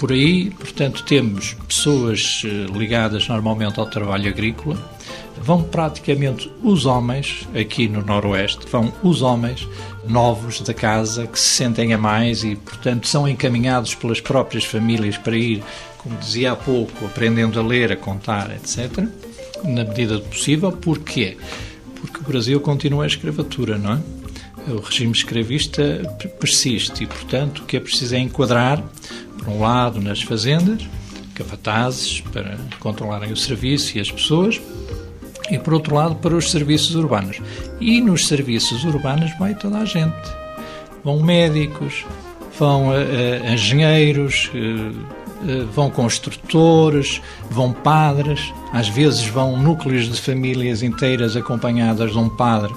por 0.00 0.12
aí, 0.12 0.50
portanto, 0.50 1.04
temos 1.04 1.54
pessoas 1.68 2.42
eh, 2.44 2.48
ligadas 2.72 3.28
normalmente 3.28 3.78
ao 3.78 3.84
trabalho 3.84 4.28
agrícola, 4.28 4.78
vão 5.42 5.62
praticamente 5.62 6.50
os 6.62 6.86
homens, 6.86 7.46
aqui 7.54 7.86
no 7.86 8.02
Noroeste, 8.02 8.66
vão 8.66 8.92
os 9.02 9.20
homens 9.20 9.68
novos 10.08 10.60
da 10.62 10.72
casa 10.72 11.26
que 11.26 11.38
se 11.38 11.48
sentem 11.48 11.92
a 11.92 11.98
mais 11.98 12.42
e, 12.44 12.56
portanto, 12.56 13.06
são 13.06 13.28
encaminhados 13.28 13.94
pelas 13.94 14.20
próprias 14.20 14.64
famílias 14.64 15.18
para 15.18 15.36
ir, 15.36 15.62
como 15.98 16.16
dizia 16.16 16.52
há 16.52 16.56
pouco, 16.56 17.04
aprendendo 17.04 17.60
a 17.60 17.62
ler, 17.62 17.92
a 17.92 17.96
contar, 17.96 18.50
etc., 18.52 19.06
na 19.64 19.84
medida 19.84 20.16
do 20.16 20.24
possível. 20.24 20.72
Porquê? 20.72 21.36
Porque 22.00 22.20
o 22.20 22.22
Brasil 22.22 22.58
continua 22.60 23.04
a 23.04 23.06
escravatura, 23.06 23.76
não 23.76 23.92
é? 23.92 24.19
O 24.68 24.78
regime 24.78 25.12
escravista 25.12 26.02
persiste 26.38 27.04
e, 27.04 27.06
portanto, 27.06 27.60
o 27.60 27.64
que 27.64 27.76
é 27.76 27.80
preciso 27.80 28.14
é 28.14 28.18
enquadrar 28.18 28.82
por 29.38 29.48
um 29.48 29.60
lado, 29.60 30.00
nas 30.00 30.22
fazendas, 30.22 30.86
capatazes 31.34 32.20
para 32.20 32.58
controlarem 32.78 33.32
o 33.32 33.36
serviço 33.36 33.96
e 33.96 34.00
as 34.00 34.10
pessoas, 34.10 34.60
e 35.50 35.58
por 35.58 35.74
outro 35.74 35.94
lado, 35.94 36.14
para 36.16 36.34
os 36.34 36.50
serviços 36.50 36.94
urbanos. 36.94 37.40
E 37.80 38.00
nos 38.00 38.28
serviços 38.28 38.84
urbanos 38.84 39.30
vai 39.38 39.54
toda 39.54 39.78
a 39.78 39.84
gente. 39.84 40.14
Vão 41.02 41.22
médicos, 41.22 42.04
vão 42.58 42.90
uh, 42.90 43.52
engenheiros, 43.52 44.50
uh, 44.54 45.66
vão 45.72 45.90
construtores, 45.90 47.22
vão 47.50 47.72
padres, 47.72 48.52
às 48.72 48.88
vezes 48.88 49.24
vão 49.26 49.56
núcleos 49.56 50.08
de 50.08 50.20
famílias 50.20 50.82
inteiras 50.82 51.34
acompanhadas 51.34 52.12
de 52.12 52.18
um 52.18 52.28
padre 52.28 52.72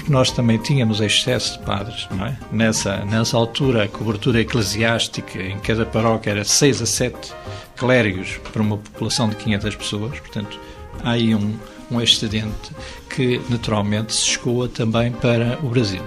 porque 0.00 0.12
nós 0.12 0.30
também 0.30 0.56
tínhamos 0.56 1.00
excesso 1.00 1.58
de 1.58 1.64
padres, 1.64 2.08
não 2.10 2.26
é? 2.26 2.38
Nessa, 2.50 3.04
nessa 3.04 3.36
altura, 3.36 3.84
a 3.84 3.88
cobertura 3.88 4.40
eclesiástica 4.40 5.40
em 5.42 5.58
cada 5.58 5.84
paróquia 5.84 6.30
era 6.30 6.44
6 6.44 6.82
a 6.82 6.86
7 6.86 7.32
clérigos 7.76 8.40
para 8.50 8.62
uma 8.62 8.78
população 8.78 9.28
de 9.28 9.36
500 9.36 9.76
pessoas, 9.76 10.18
portanto, 10.18 10.58
há 11.04 11.10
aí 11.10 11.34
um, 11.34 11.54
um 11.90 12.00
excedente 12.00 12.70
que 13.14 13.40
naturalmente 13.50 14.14
se 14.14 14.30
escoa 14.30 14.68
também 14.68 15.12
para 15.12 15.58
o 15.62 15.68
Brasil. 15.68 16.02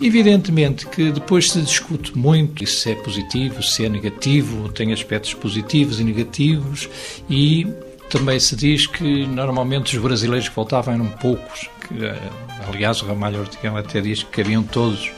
Evidentemente 0.00 0.86
que 0.86 1.12
depois 1.12 1.50
se 1.50 1.60
discute 1.60 2.16
muito 2.16 2.66
se 2.66 2.90
é 2.90 2.94
positivo, 2.94 3.62
se 3.62 3.84
é 3.84 3.88
negativo, 3.88 4.68
tem 4.70 4.92
aspectos 4.92 5.34
positivos 5.34 6.00
e 6.00 6.04
negativos, 6.04 6.88
e 7.28 7.66
também 8.10 8.38
se 8.40 8.56
diz 8.56 8.86
que 8.86 9.26
normalmente 9.26 9.96
os 9.96 10.02
brasileiros 10.02 10.48
que 10.48 10.54
voltavam 10.54 10.94
eram 10.94 11.06
poucos, 11.06 11.68
que, 11.86 12.04
eh, 12.04 12.18
aliás 12.66 13.02
o 13.02 13.06
Ramalho 13.06 13.40
Ortigão 13.40 13.76
até 13.76 14.00
diz 14.00 14.22
que 14.22 14.42
cabiam 14.42 14.62
todos 14.62 15.10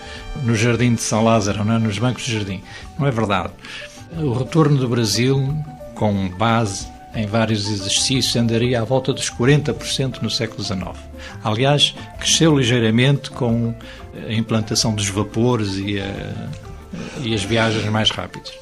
no 0.42 0.54
Jardim 0.54 0.94
de 0.94 1.02
São 1.02 1.24
Lázaro, 1.24 1.64
não 1.64 1.74
é? 1.74 1.78
nos 1.78 1.98
bancos 1.98 2.24
de 2.24 2.32
jardim. 2.34 2.62
Não 2.98 3.06
é 3.06 3.10
verdade. 3.10 3.52
O 4.18 4.32
retorno 4.32 4.76
do 4.76 4.88
Brasil, 4.88 5.54
com 5.94 6.28
base 6.28 6.86
em 7.14 7.26
vários 7.26 7.68
exercícios, 7.68 8.36
andaria 8.36 8.80
à 8.80 8.84
volta 8.84 9.12
dos 9.12 9.30
40% 9.30 10.20
no 10.20 10.30
século 10.30 10.62
XIX. 10.62 10.92
Aliás, 11.42 11.94
cresceu 12.18 12.56
ligeiramente 12.56 13.30
com 13.30 13.74
a 14.28 14.32
implantação 14.32 14.94
dos 14.94 15.08
vapores 15.08 15.76
e, 15.76 15.98
a, 15.98 16.48
e 17.22 17.34
as 17.34 17.42
viagens 17.42 17.84
mais 17.86 18.10
rápidas. 18.10 18.52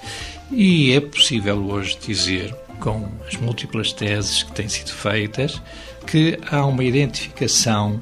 E 0.53 0.93
é 0.93 1.01
possível 1.01 1.57
hoje 1.67 1.99
dizer 2.01 2.55
com 2.79 3.09
as 3.27 3.37
múltiplas 3.37 3.93
teses 3.93 4.43
que 4.43 4.53
têm 4.53 4.69
sido 4.69 4.93
feitas, 4.93 5.61
que 6.07 6.39
há 6.51 6.65
uma 6.65 6.85
identificação 6.85 8.01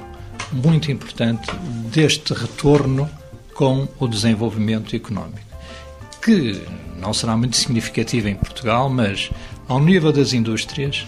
muito 0.52 0.90
importante 0.90 1.50
deste 1.90 2.34
retorno 2.34 3.08
com 3.54 3.86
o 3.98 4.08
desenvolvimento 4.08 4.94
económico, 4.94 5.40
que 6.22 6.60
não 6.98 7.12
será 7.12 7.36
muito 7.36 7.56
significativo 7.56 8.28
em 8.28 8.34
Portugal, 8.34 8.88
mas 8.88 9.30
ao 9.68 9.80
nível 9.80 10.12
das 10.12 10.32
indústrias, 10.32 11.06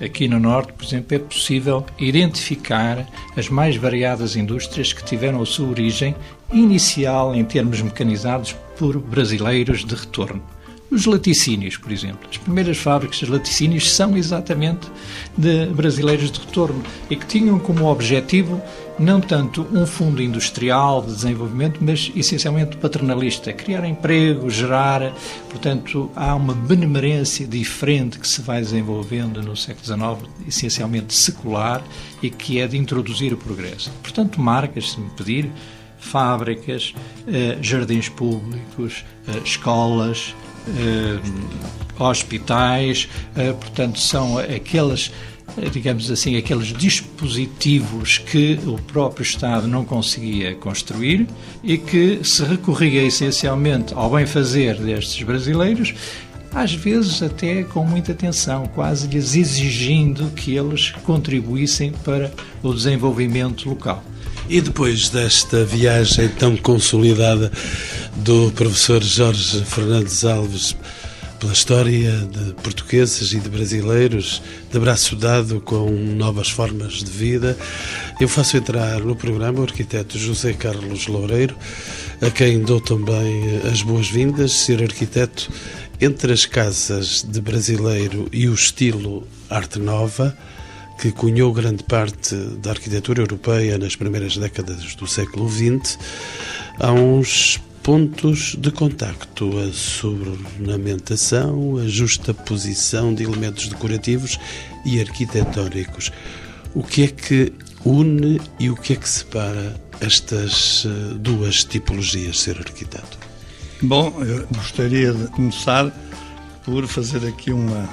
aqui 0.00 0.28
no 0.28 0.38
Norte, 0.38 0.72
por 0.72 0.84
exemplo, 0.84 1.16
é 1.16 1.18
possível 1.18 1.84
identificar 1.98 3.06
as 3.36 3.48
mais 3.48 3.76
variadas 3.76 4.36
indústrias 4.36 4.92
que 4.92 5.04
tiveram 5.04 5.40
a 5.40 5.46
sua 5.46 5.68
origem 5.68 6.14
inicial 6.52 7.34
em 7.34 7.44
termos 7.44 7.80
mecanizados 7.80 8.54
por 8.78 8.98
brasileiros 8.98 9.84
de 9.84 9.94
retorno. 9.94 10.42
Os 10.90 11.06
laticínios, 11.06 11.76
por 11.76 11.90
exemplo. 11.90 12.28
As 12.30 12.36
primeiras 12.36 12.78
fábricas 12.78 13.18
de 13.18 13.26
laticínios 13.26 13.90
são 13.90 14.16
exatamente 14.16 14.86
de 15.36 15.66
brasileiros 15.66 16.30
de 16.30 16.40
retorno 16.40 16.82
e 17.10 17.16
que 17.16 17.26
tinham 17.26 17.58
como 17.58 17.86
objetivo 17.86 18.62
não 18.98 19.20
tanto 19.20 19.66
um 19.72 19.86
fundo 19.86 20.22
industrial 20.22 21.02
de 21.02 21.12
desenvolvimento, 21.12 21.80
mas 21.82 22.12
essencialmente 22.14 22.76
paternalista, 22.76 23.52
criar 23.52 23.84
emprego, 23.84 24.48
gerar, 24.48 25.12
portanto, 25.50 26.10
há 26.14 26.34
uma 26.34 26.54
benemerência 26.54 27.46
diferente 27.46 28.18
que 28.18 28.28
se 28.28 28.40
vai 28.40 28.60
desenvolvendo 28.60 29.42
no 29.42 29.56
século 29.56 29.84
XIX, 29.84 30.30
essencialmente 30.46 31.12
secular, 31.12 31.82
e 32.22 32.30
que 32.30 32.60
é 32.60 32.68
de 32.68 32.76
introduzir 32.76 33.32
o 33.32 33.36
progresso. 33.36 33.90
Portanto, 34.02 34.40
marcas, 34.40 34.92
se 34.92 35.00
me 35.00 35.10
pedir, 35.10 35.50
fábricas, 35.98 36.94
eh, 37.26 37.58
jardins 37.60 38.08
públicos, 38.08 39.04
eh, 39.26 39.40
escolas, 39.44 40.34
hospitais, 41.98 43.08
eh, 43.36 43.52
portanto, 43.52 43.98
são 43.98 44.38
aqueles 44.38 45.10
eh, 45.56 45.68
digamos 45.70 46.10
assim, 46.10 46.36
aqueles 46.36 46.68
dispositivos 46.68 48.18
que 48.18 48.58
o 48.66 48.78
próprio 48.78 49.22
Estado 49.22 49.68
não 49.68 49.84
conseguia 49.84 50.54
construir 50.54 51.26
e 51.62 51.78
que 51.78 52.20
se 52.24 52.42
recorria 52.44 53.02
essencialmente 53.02 53.94
ao 53.94 54.10
bem-fazer 54.10 54.76
destes 54.76 55.22
brasileiros, 55.22 55.94
às 56.52 56.72
vezes 56.72 57.22
até 57.22 57.62
com 57.62 57.84
muita 57.84 58.12
atenção, 58.12 58.66
quase 58.66 59.06
lhes 59.06 59.36
exigindo 59.36 60.30
que 60.30 60.56
eles 60.56 60.90
contribuíssem 61.04 61.92
para 62.04 62.32
o 62.62 62.72
desenvolvimento 62.72 63.68
local. 63.68 64.02
E 64.48 64.60
depois 64.60 65.08
desta 65.08 65.64
viagem 65.64 66.28
tão 66.28 66.54
consolidada 66.56 67.50
do 68.16 68.52
professor 68.52 69.02
Jorge 69.02 69.64
Fernandes 69.64 70.22
Alves 70.22 70.76
pela 71.40 71.52
história 71.52 72.12
de 72.30 72.52
portugueses 72.62 73.32
e 73.32 73.40
de 73.40 73.48
brasileiros, 73.48 74.42
de 74.70 74.78
braço 74.78 75.16
dado 75.16 75.60
com 75.62 75.90
novas 75.90 76.50
formas 76.50 77.02
de 77.02 77.10
vida, 77.10 77.56
eu 78.20 78.28
faço 78.28 78.56
entrar 78.58 79.00
no 79.00 79.16
programa 79.16 79.60
o 79.60 79.64
arquiteto 79.64 80.18
José 80.18 80.52
Carlos 80.52 81.06
Loureiro, 81.06 81.56
a 82.20 82.30
quem 82.30 82.60
dou 82.60 82.80
também 82.80 83.60
as 83.70 83.80
boas-vindas, 83.80 84.52
ser 84.52 84.82
arquiteto 84.82 85.50
entre 86.00 86.32
as 86.32 86.44
casas 86.44 87.26
de 87.26 87.40
brasileiro 87.40 88.28
e 88.30 88.46
o 88.46 88.54
estilo 88.54 89.26
arte 89.48 89.78
nova 89.78 90.36
que 90.98 91.12
cunhou 91.12 91.52
grande 91.52 91.82
parte 91.84 92.34
da 92.62 92.70
arquitetura 92.70 93.22
europeia 93.22 93.78
nas 93.78 93.96
primeiras 93.96 94.36
décadas 94.36 94.94
do 94.94 95.06
século 95.06 95.48
XX, 95.48 95.98
há 96.78 96.92
uns 96.92 97.60
pontos 97.82 98.56
de 98.58 98.70
contacto, 98.70 99.58
a 99.58 99.72
sobreornamentação, 99.72 101.76
a 101.76 101.86
justa 101.86 102.32
posição 102.32 103.14
de 103.14 103.24
elementos 103.24 103.68
decorativos 103.68 104.38
e 104.86 105.00
arquitetónicos. 105.00 106.10
O 106.74 106.82
que 106.82 107.04
é 107.04 107.08
que 107.08 107.52
une 107.84 108.40
e 108.58 108.70
o 108.70 108.76
que 108.76 108.94
é 108.94 108.96
que 108.96 109.08
separa 109.08 109.78
estas 110.00 110.86
eh, 110.86 111.14
duas 111.16 111.64
tipologias 111.64 112.36
de 112.36 112.42
ser 112.42 112.58
arquiteto? 112.58 113.18
Bom, 113.82 114.22
eu 114.24 114.46
gostaria 114.46 115.12
de 115.12 115.26
começar 115.28 115.92
por 116.64 116.86
fazer 116.86 117.26
aqui 117.26 117.52
uma, 117.52 117.88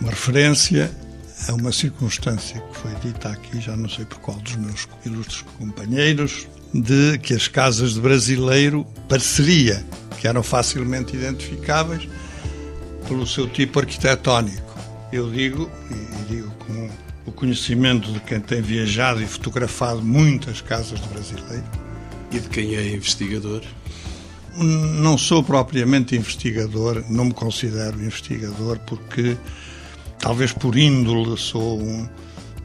uma 0.00 0.10
referência 0.10 0.90
a 1.48 1.54
uma 1.54 1.72
circunstância 1.72 2.60
que 2.60 2.78
foi 2.78 2.94
dita 3.02 3.28
aqui, 3.28 3.60
já 3.60 3.76
não 3.76 3.88
sei 3.88 4.04
por 4.04 4.18
qual 4.18 4.38
dos 4.38 4.56
meus 4.56 4.88
ilustres 5.04 5.44
companheiros, 5.58 6.46
de 6.72 7.18
que 7.18 7.34
as 7.34 7.46
casas 7.46 7.94
de 7.94 8.00
brasileiro 8.00 8.86
pareceria 9.08 9.84
que 10.18 10.26
eram 10.26 10.42
facilmente 10.42 11.14
identificáveis 11.14 12.08
pelo 13.06 13.26
seu 13.26 13.48
tipo 13.48 13.78
arquitetónico. 13.78 14.74
Eu 15.12 15.30
digo, 15.30 15.70
e 15.90 16.32
digo 16.32 16.50
com 16.66 16.90
o 17.26 17.32
conhecimento 17.32 18.10
de 18.12 18.20
quem 18.20 18.40
tem 18.40 18.60
viajado 18.60 19.22
e 19.22 19.26
fotografado 19.26 20.02
muitas 20.02 20.60
casas 20.60 21.00
de 21.00 21.08
brasileiro. 21.08 21.64
E 22.32 22.40
de 22.40 22.48
quem 22.48 22.74
é 22.74 22.94
investigador? 22.94 23.62
Não 24.56 25.18
sou 25.18 25.42
propriamente 25.42 26.16
investigador, 26.16 27.04
não 27.08 27.26
me 27.26 27.34
considero 27.34 28.00
investigador, 28.02 28.78
porque 28.80 29.36
talvez 30.24 30.54
por 30.54 30.74
índole 30.74 31.36
sou 31.36 31.78
um, 31.78 32.08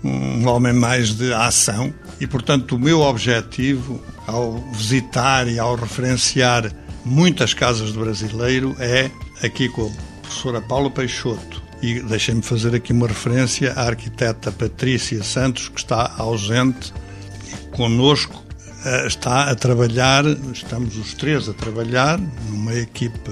um 0.01 0.47
homem 0.47 0.71
mais 0.71 1.13
de 1.13 1.33
ação 1.33 1.93
e, 2.17 2.25
portanto, 2.25 2.77
o 2.77 2.79
meu 2.79 3.01
objetivo 3.01 4.01
ao 4.25 4.59
visitar 4.71 5.45
e 5.45 5.59
ao 5.59 5.75
referenciar 5.75 6.71
muitas 7.03 7.53
casas 7.53 7.91
de 7.91 7.99
brasileiro 7.99 8.77
é 8.79 9.11
aqui 9.43 9.67
com 9.67 9.87
a 9.87 10.21
professora 10.21 10.61
Paula 10.61 10.89
Peixoto. 10.89 11.61
E 11.81 11.99
deixem-me 11.99 12.41
fazer 12.41 12.73
aqui 12.73 12.93
uma 12.93 13.07
referência 13.07 13.73
à 13.73 13.87
arquiteta 13.87 14.53
Patrícia 14.53 15.21
Santos, 15.21 15.67
que 15.67 15.79
está 15.79 16.13
ausente 16.17 16.93
conosco, 17.71 18.41
eh, 18.85 19.05
está 19.05 19.51
a 19.51 19.55
trabalhar, 19.55 20.23
estamos 20.53 20.95
os 20.95 21.13
três 21.13 21.49
a 21.49 21.53
trabalhar 21.53 22.17
numa 22.49 22.73
equipe 22.73 23.31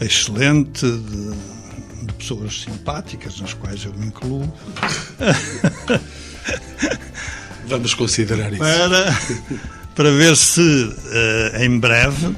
excelente 0.00 0.86
de 0.86 1.53
pessoas 2.12 2.62
simpáticas, 2.62 3.40
nas 3.40 3.54
quais 3.54 3.84
eu 3.84 3.92
me 3.94 4.06
incluo. 4.06 4.48
Vamos 7.66 7.94
considerar 7.94 8.52
isso. 8.52 8.62
Para, 8.62 9.18
para 9.94 10.10
ver 10.10 10.36
se 10.36 10.60
uh, 10.60 11.62
em 11.62 11.78
breve, 11.78 12.26
uh, 12.26 12.36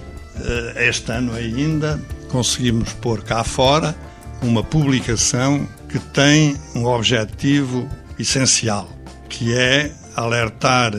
este 0.77 1.11
ano 1.11 1.35
ainda, 1.35 2.01
conseguimos 2.29 2.93
pôr 2.95 3.23
cá 3.23 3.43
fora 3.43 3.97
uma 4.43 4.63
publicação 4.63 5.67
que 5.89 5.99
tem 5.99 6.57
um 6.75 6.85
objetivo 6.85 7.89
essencial, 8.19 8.91
que 9.29 9.55
é 9.55 9.93
alertar 10.15 10.93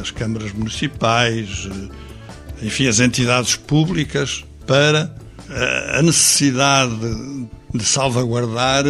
as 0.00 0.10
câmaras 0.10 0.52
municipais, 0.52 1.68
eh, 1.70 2.66
enfim, 2.66 2.86
as 2.86 3.00
entidades 3.00 3.56
públicas 3.56 4.44
para 4.66 5.14
a 5.96 6.02
necessidade 6.02 6.94
de 7.72 7.84
salvaguardar 7.84 8.84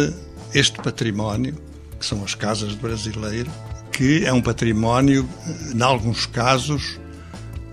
este 0.53 0.81
património, 0.81 1.55
que 1.99 2.05
são 2.05 2.23
as 2.23 2.35
casas 2.35 2.71
de 2.71 2.77
brasileiro, 2.77 3.51
que 3.91 4.25
é 4.25 4.33
um 4.33 4.41
património, 4.41 5.27
em 5.73 5.81
alguns 5.81 6.25
casos, 6.25 6.99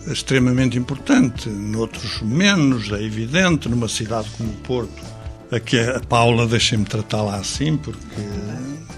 extremamente 0.06 0.78
importante, 0.78 1.48
noutros 1.48 2.20
menos, 2.22 2.90
é 2.92 3.02
evidente, 3.02 3.68
numa 3.68 3.88
cidade 3.88 4.28
como 4.36 4.50
o 4.50 4.56
Porto. 4.56 5.02
Aqui 5.50 5.78
a 5.78 6.00
Paula, 6.00 6.46
deixem-me 6.46 6.84
tratá-la 6.84 7.36
assim, 7.36 7.76
porque 7.76 7.98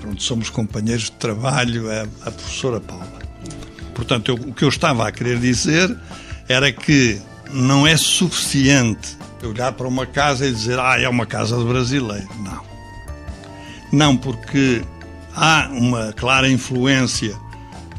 pronto, 0.00 0.22
somos 0.22 0.50
companheiros 0.50 1.04
de 1.04 1.12
trabalho, 1.12 1.90
é 1.90 2.06
a 2.22 2.30
professora 2.30 2.80
Paula. 2.80 3.06
Portanto, 3.94 4.30
eu, 4.30 4.34
o 4.34 4.54
que 4.54 4.64
eu 4.64 4.68
estava 4.68 5.06
a 5.06 5.12
querer 5.12 5.38
dizer 5.38 5.96
era 6.48 6.72
que 6.72 7.20
não 7.52 7.86
é 7.86 7.96
suficiente 7.96 9.16
olhar 9.46 9.72
para 9.72 9.86
uma 9.86 10.06
casa 10.06 10.46
e 10.46 10.52
dizer, 10.52 10.78
ah, 10.78 11.00
é 11.00 11.08
uma 11.08 11.26
casa 11.26 11.56
de 11.56 11.64
brasileiro. 11.64 12.28
Não. 12.40 12.64
Não, 13.92 14.16
porque 14.16 14.82
há 15.34 15.68
uma 15.70 16.12
clara 16.12 16.48
influência 16.48 17.36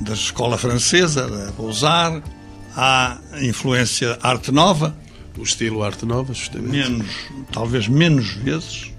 da 0.02 0.14
escola 0.14 0.58
francesa, 0.58 1.28
da 1.28 1.52
Beaux-Arts, 1.52 2.30
há 2.76 3.18
influência 3.42 4.18
arte 4.22 4.52
nova. 4.52 4.96
O 5.38 5.44
estilo 5.44 5.84
arte 5.84 6.06
nova, 6.06 6.34
justamente. 6.34 6.72
Menos, 6.72 7.08
talvez 7.52 7.88
menos 7.88 8.32
vezes, 8.34 8.92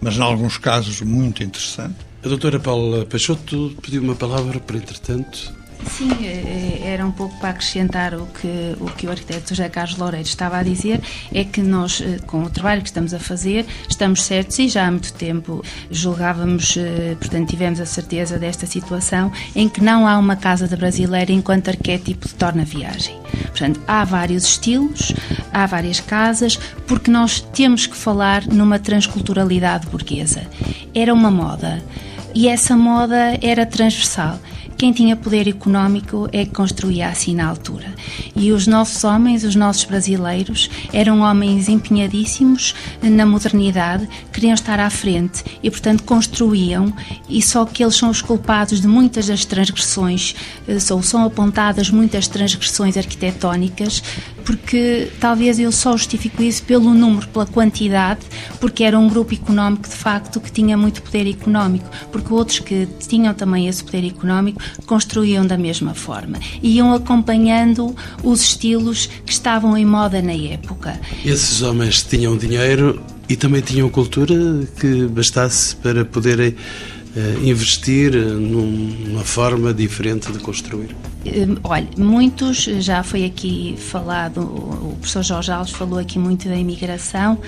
mas 0.00 0.16
em 0.16 0.22
alguns 0.22 0.56
casos 0.56 1.00
muito 1.00 1.42
interessante. 1.42 1.96
A 2.24 2.28
doutora 2.28 2.60
Paula 2.60 3.04
Peixoto 3.04 3.76
pediu 3.82 4.00
uma 4.00 4.14
palavra 4.14 4.60
para, 4.60 4.76
entretanto, 4.76 5.52
Sim, 5.90 6.10
é, 6.24 6.82
é, 6.84 6.90
era 6.92 7.06
um 7.06 7.10
pouco 7.10 7.36
para 7.38 7.50
acrescentar 7.50 8.14
o 8.14 8.26
que 8.26 8.76
o, 8.80 8.86
que 8.86 9.06
o 9.06 9.10
arquiteto 9.10 9.50
José 9.50 9.68
Carlos 9.68 9.96
Loureiro 9.98 10.26
estava 10.26 10.58
a 10.58 10.62
dizer, 10.62 11.00
é 11.32 11.44
que 11.44 11.60
nós, 11.60 12.00
eh, 12.00 12.18
com 12.26 12.42
o 12.42 12.50
trabalho 12.50 12.82
que 12.82 12.88
estamos 12.88 13.12
a 13.12 13.18
fazer, 13.18 13.66
estamos 13.88 14.22
certos 14.22 14.58
e 14.58 14.68
já 14.68 14.86
há 14.86 14.90
muito 14.90 15.12
tempo 15.14 15.64
julgávamos, 15.90 16.76
eh, 16.76 17.16
portanto, 17.18 17.48
tivemos 17.48 17.80
a 17.80 17.86
certeza 17.86 18.38
desta 18.38 18.66
situação, 18.66 19.32
em 19.54 19.68
que 19.68 19.82
não 19.82 20.06
há 20.06 20.18
uma 20.18 20.36
casa 20.36 20.66
da 20.66 20.76
brasileira 20.76 21.32
enquanto 21.32 21.68
arquétipo 21.68 22.28
de 22.28 22.34
torna-viagem. 22.34 23.16
Portanto, 23.48 23.80
há 23.86 24.04
vários 24.04 24.44
estilos, 24.44 25.12
há 25.52 25.66
várias 25.66 26.00
casas, 26.00 26.58
porque 26.86 27.10
nós 27.10 27.40
temos 27.40 27.86
que 27.86 27.96
falar 27.96 28.46
numa 28.46 28.78
transculturalidade 28.78 29.86
burguesa. 29.88 30.46
Era 30.94 31.12
uma 31.12 31.30
moda 31.30 31.82
e 32.34 32.48
essa 32.48 32.76
moda 32.76 33.38
era 33.42 33.66
transversal 33.66 34.38
quem 34.82 34.92
tinha 34.92 35.14
poder 35.14 35.46
económico 35.46 36.28
é 36.32 36.44
que 36.44 36.50
construía 36.50 37.06
assim 37.06 37.36
na 37.36 37.46
altura. 37.46 37.94
E 38.34 38.50
os 38.50 38.66
nossos 38.66 39.04
homens, 39.04 39.44
os 39.44 39.54
nossos 39.54 39.84
brasileiros, 39.84 40.68
eram 40.92 41.20
homens 41.20 41.68
empenhadíssimos 41.68 42.74
na 43.00 43.24
modernidade, 43.24 44.08
queriam 44.32 44.54
estar 44.54 44.80
à 44.80 44.90
frente 44.90 45.44
e, 45.62 45.70
portanto, 45.70 46.02
construíam, 46.02 46.92
e 47.28 47.40
só 47.40 47.64
que 47.64 47.84
eles 47.84 47.94
são 47.94 48.10
os 48.10 48.20
culpados 48.20 48.80
de 48.80 48.88
muitas 48.88 49.28
das 49.28 49.44
transgressões, 49.44 50.34
eh, 50.66 50.78
ou 50.92 51.00
são 51.00 51.24
apontadas 51.24 51.88
muitas 51.88 52.26
transgressões 52.26 52.96
arquitetónicas, 52.96 54.02
porque 54.44 55.08
talvez 55.20 55.58
eu 55.58 55.72
só 55.72 55.96
justifico 55.96 56.42
isso 56.42 56.62
pelo 56.62 56.92
número, 56.94 57.26
pela 57.28 57.46
quantidade, 57.46 58.20
porque 58.60 58.84
era 58.84 58.98
um 58.98 59.08
grupo 59.08 59.34
económico 59.34 59.88
de 59.88 59.94
facto 59.94 60.40
que 60.40 60.50
tinha 60.50 60.76
muito 60.76 61.02
poder 61.02 61.28
económico, 61.28 61.88
porque 62.10 62.32
outros 62.32 62.58
que 62.58 62.88
tinham 63.06 63.32
também 63.34 63.68
esse 63.68 63.82
poder 63.82 64.06
económico 64.06 64.60
construíam 64.86 65.46
da 65.46 65.56
mesma 65.56 65.94
forma, 65.94 66.38
iam 66.62 66.92
acompanhando 66.92 67.94
os 68.22 68.42
estilos 68.42 69.06
que 69.24 69.32
estavam 69.32 69.76
em 69.76 69.84
moda 69.84 70.20
na 70.20 70.34
época. 70.34 71.00
Esses 71.24 71.62
homens 71.62 72.02
tinham 72.02 72.36
dinheiro 72.36 73.02
e 73.28 73.36
também 73.36 73.60
tinham 73.60 73.88
cultura 73.88 74.34
que 74.78 75.06
bastasse 75.06 75.74
para 75.76 76.04
poderem 76.04 76.54
eh, 77.16 77.38
investir 77.42 78.14
numa 78.14 79.22
forma 79.22 79.72
diferente 79.74 80.32
de 80.32 80.38
construir? 80.38 80.96
Eh, 81.24 81.46
olha, 81.62 81.88
muitos, 81.96 82.64
já 82.64 83.02
foi 83.02 83.24
aqui 83.24 83.76
falado, 83.78 84.40
o 84.40 84.96
professor 84.98 85.22
Jorge 85.22 85.52
Alves 85.52 85.72
falou 85.72 85.98
aqui 85.98 86.18
muito 86.18 86.48
da 86.48 86.56
imigração 86.56 87.38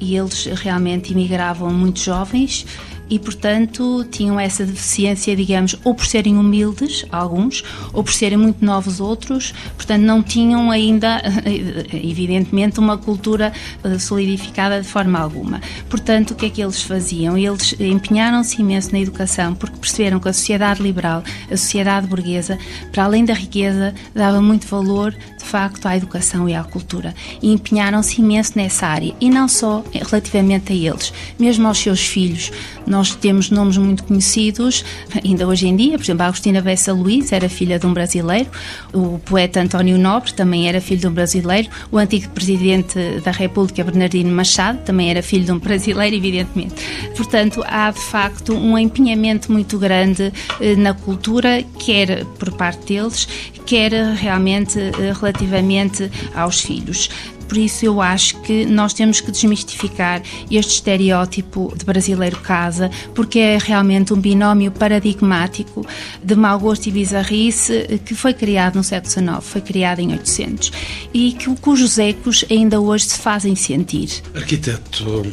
e 0.00 0.16
eles 0.16 0.46
realmente 0.46 1.12
imigravam 1.12 1.72
muito 1.72 2.00
jovens 2.00 2.66
e, 3.10 3.18
portanto, 3.18 4.06
tinham 4.10 4.38
essa 4.38 4.64
deficiência, 4.64 5.34
digamos, 5.34 5.76
ou 5.84 5.94
por 5.94 6.06
serem 6.06 6.36
humildes, 6.38 7.04
alguns, 7.10 7.64
ou 7.92 8.04
por 8.04 8.12
serem 8.12 8.38
muito 8.38 8.64
novos, 8.64 9.00
outros, 9.00 9.52
portanto, 9.76 10.02
não 10.02 10.22
tinham 10.22 10.70
ainda, 10.70 11.20
evidentemente, 11.92 12.78
uma 12.78 12.96
cultura 12.96 13.52
solidificada 13.98 14.80
de 14.80 14.86
forma 14.86 15.18
alguma. 15.18 15.60
Portanto, 15.88 16.30
o 16.30 16.34
que 16.34 16.46
é 16.46 16.50
que 16.50 16.62
eles 16.62 16.82
faziam? 16.82 17.36
Eles 17.36 17.74
empenharam-se 17.78 18.60
imenso 18.60 18.92
na 18.92 19.00
educação, 19.00 19.54
porque 19.54 19.76
perceberam 19.78 20.20
que 20.20 20.28
a 20.28 20.32
sociedade 20.32 20.82
liberal, 20.82 21.24
a 21.50 21.56
sociedade 21.56 22.06
burguesa, 22.06 22.58
para 22.92 23.04
além 23.04 23.24
da 23.24 23.34
riqueza, 23.34 23.94
dava 24.14 24.40
muito 24.40 24.66
valor, 24.66 25.12
de 25.12 25.44
facto, 25.44 25.86
à 25.86 25.96
educação 25.96 26.48
e 26.48 26.54
à 26.54 26.62
cultura. 26.62 27.14
E 27.42 27.52
empenharam-se 27.52 28.20
imenso 28.20 28.52
nessa 28.54 28.86
área. 28.86 29.14
E 29.20 29.28
não 29.28 29.48
só 29.48 29.84
relativamente 29.92 30.72
a 30.72 30.76
eles, 30.76 31.12
mesmo 31.38 31.66
aos 31.66 31.78
seus 31.78 32.00
filhos. 32.00 32.52
Nós 32.86 32.99
temos 33.08 33.50
nomes 33.50 33.78
muito 33.78 34.04
conhecidos, 34.04 34.84
ainda 35.24 35.46
hoje 35.46 35.66
em 35.66 35.74
dia, 35.74 35.96
por 35.96 36.04
exemplo, 36.04 36.22
a 36.22 36.26
Agostina 36.26 36.60
Bessa 36.60 36.92
Luiz 36.92 37.32
era 37.32 37.48
filha 37.48 37.78
de 37.78 37.86
um 37.86 37.94
brasileiro, 37.94 38.50
o 38.92 39.18
poeta 39.18 39.60
António 39.60 39.98
Nobre 39.98 40.32
também 40.34 40.68
era 40.68 40.80
filho 40.80 41.00
de 41.00 41.08
um 41.08 41.12
brasileiro, 41.12 41.68
o 41.90 41.98
antigo 41.98 42.28
presidente 42.30 42.98
da 43.24 43.30
República, 43.30 43.82
Bernardino 43.82 44.30
Machado, 44.30 44.78
também 44.84 45.10
era 45.10 45.22
filho 45.22 45.44
de 45.44 45.52
um 45.52 45.58
brasileiro, 45.58 46.14
evidentemente. 46.14 46.74
Portanto, 47.16 47.64
há 47.66 47.90
de 47.90 48.00
facto 48.00 48.54
um 48.54 48.76
empenhamento 48.76 49.50
muito 49.50 49.78
grande 49.78 50.32
eh, 50.60 50.76
na 50.76 50.92
cultura, 50.92 51.62
quer 51.78 52.24
por 52.38 52.52
parte 52.52 52.94
deles, 52.94 53.26
quer 53.64 53.92
realmente 53.92 54.78
eh, 54.78 55.12
relativamente 55.18 56.10
aos 56.34 56.60
filhos. 56.60 57.08
Por 57.50 57.58
isso 57.58 57.84
eu 57.84 58.00
acho 58.00 58.40
que 58.42 58.64
nós 58.64 58.94
temos 58.94 59.20
que 59.20 59.28
desmistificar 59.28 60.22
este 60.48 60.74
estereótipo 60.74 61.74
de 61.76 61.84
brasileiro 61.84 62.36
casa, 62.36 62.88
porque 63.12 63.40
é 63.40 63.58
realmente 63.58 64.14
um 64.14 64.20
binómio 64.20 64.70
paradigmático 64.70 65.84
de 66.22 66.36
mau 66.36 66.60
gosto 66.60 66.86
e 66.86 66.92
bizarrice 66.92 68.00
que 68.04 68.14
foi 68.14 68.34
criado 68.34 68.76
no 68.76 68.84
século 68.84 69.10
XIX, 69.10 69.38
foi 69.40 69.60
criado 69.60 69.98
em 69.98 70.12
800 70.12 70.70
e 71.12 71.32
que, 71.32 71.52
cujos 71.56 71.98
ecos 71.98 72.44
ainda 72.48 72.80
hoje 72.80 73.06
se 73.06 73.18
fazem 73.18 73.56
sentir. 73.56 74.22
Arquiteto 74.32 75.26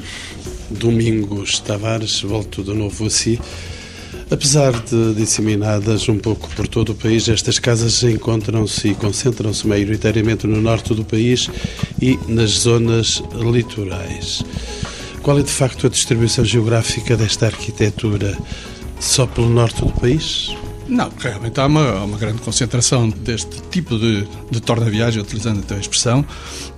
Domingos 0.71 1.59
Tavares, 1.59 2.21
volto 2.21 2.63
de 2.63 2.73
novo 2.73 3.05
a 3.05 3.11
si. 3.11 3.39
Apesar 4.29 4.73
de 4.83 5.13
disseminadas 5.13 6.09
um 6.09 6.17
pouco 6.17 6.49
por 6.49 6.67
todo 6.67 6.89
o 6.89 6.95
país, 6.95 7.29
estas 7.29 7.59
casas 7.59 8.03
encontram-se 8.03 8.89
e 8.89 8.95
concentram-se 8.95 9.65
maioritariamente 9.65 10.45
no 10.45 10.61
norte 10.61 10.93
do 10.93 11.05
país 11.05 11.49
e 12.01 12.19
nas 12.27 12.49
zonas 12.51 13.23
litorais. 13.33 14.43
Qual 15.23 15.39
é 15.39 15.41
de 15.41 15.49
facto 15.49 15.87
a 15.87 15.89
distribuição 15.89 16.43
geográfica 16.43 17.15
desta 17.15 17.45
arquitetura? 17.45 18.37
Só 18.99 19.25
pelo 19.25 19.49
norte 19.49 19.79
do 19.81 19.91
país? 19.93 20.53
Não, 20.89 21.09
realmente 21.17 21.57
há 21.61 21.65
uma, 21.65 22.03
uma 22.03 22.17
grande 22.17 22.41
concentração 22.41 23.09
deste 23.09 23.61
tipo 23.71 23.97
de, 23.97 24.27
de 24.51 24.59
torna-viagem, 24.59 25.21
utilizando 25.21 25.59
então 25.59 25.77
a 25.77 25.79
expressão, 25.79 26.25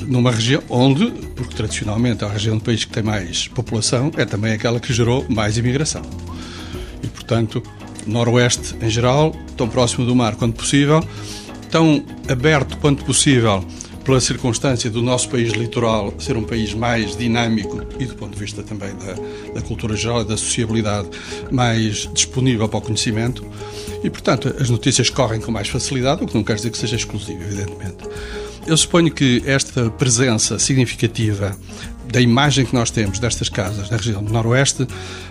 numa 0.02 0.32
região 0.32 0.62
onde, 0.70 1.12
porque 1.36 1.56
tradicionalmente 1.56 2.24
a 2.24 2.28
região 2.28 2.58
do 2.58 2.64
país 2.64 2.86
que 2.86 2.92
tem 2.92 3.02
mais 3.02 3.48
população 3.48 4.12
é 4.18 4.26
também 4.26 4.54
aquela 4.54 4.80
que 4.80 4.94
gerou 4.94 5.26
mais 5.30 5.58
imigração 5.58 6.04
portanto, 7.30 7.62
noroeste 8.08 8.76
em 8.82 8.90
geral, 8.90 9.36
tão 9.56 9.70
próximo 9.70 10.04
do 10.04 10.16
mar 10.16 10.36
quanto 10.36 10.56
possível, 10.56 11.04
tão 11.70 12.04
aberto 12.28 12.76
quanto 12.78 13.06
possível 13.06 13.64
pela 14.04 14.20
circunstância 14.20 14.90
do 14.90 15.04
nosso 15.04 15.30
país 15.30 15.54
litoral 15.54 16.12
ser 16.18 16.36
um 16.36 16.44
país 16.44 16.74
mais 16.74 17.16
dinâmico 17.16 17.84
e 18.00 18.06
do 18.06 18.16
ponto 18.16 18.34
de 18.34 18.40
vista 18.40 18.64
também 18.64 18.90
da, 18.96 19.54
da 19.54 19.62
cultura 19.62 19.96
geral 19.96 20.22
e 20.22 20.26
da 20.26 20.36
sociabilidade 20.36 21.10
mais 21.52 22.10
disponível 22.12 22.68
para 22.68 22.80
o 22.80 22.82
conhecimento 22.82 23.46
e, 24.04 24.10
portanto, 24.10 24.56
as 24.60 24.68
notícias 24.72 25.12
correm 25.12 25.40
com 25.40 25.52
mais 25.52 25.68
facilidade, 25.68 26.24
o 26.24 26.28
que 26.28 26.34
não 26.34 26.44
quer 26.44 26.56
dizer 26.56 26.72
que 26.72 26.78
seja 26.80 26.96
exclusivo, 26.96 27.44
evidentemente. 27.44 27.98
Eu 28.66 28.76
suponho 28.76 29.12
que 29.12 29.44
esta 29.46 29.92
presença 29.92 30.58
significativa 30.58 31.56
da 32.12 32.20
imagem 32.20 32.66
que 32.66 32.74
nós 32.74 32.90
temos 32.90 33.20
destas 33.20 33.50
casas 33.50 33.90
na 33.90 33.98
região 33.98 34.24
do 34.24 34.32
Noroeste 34.34 34.88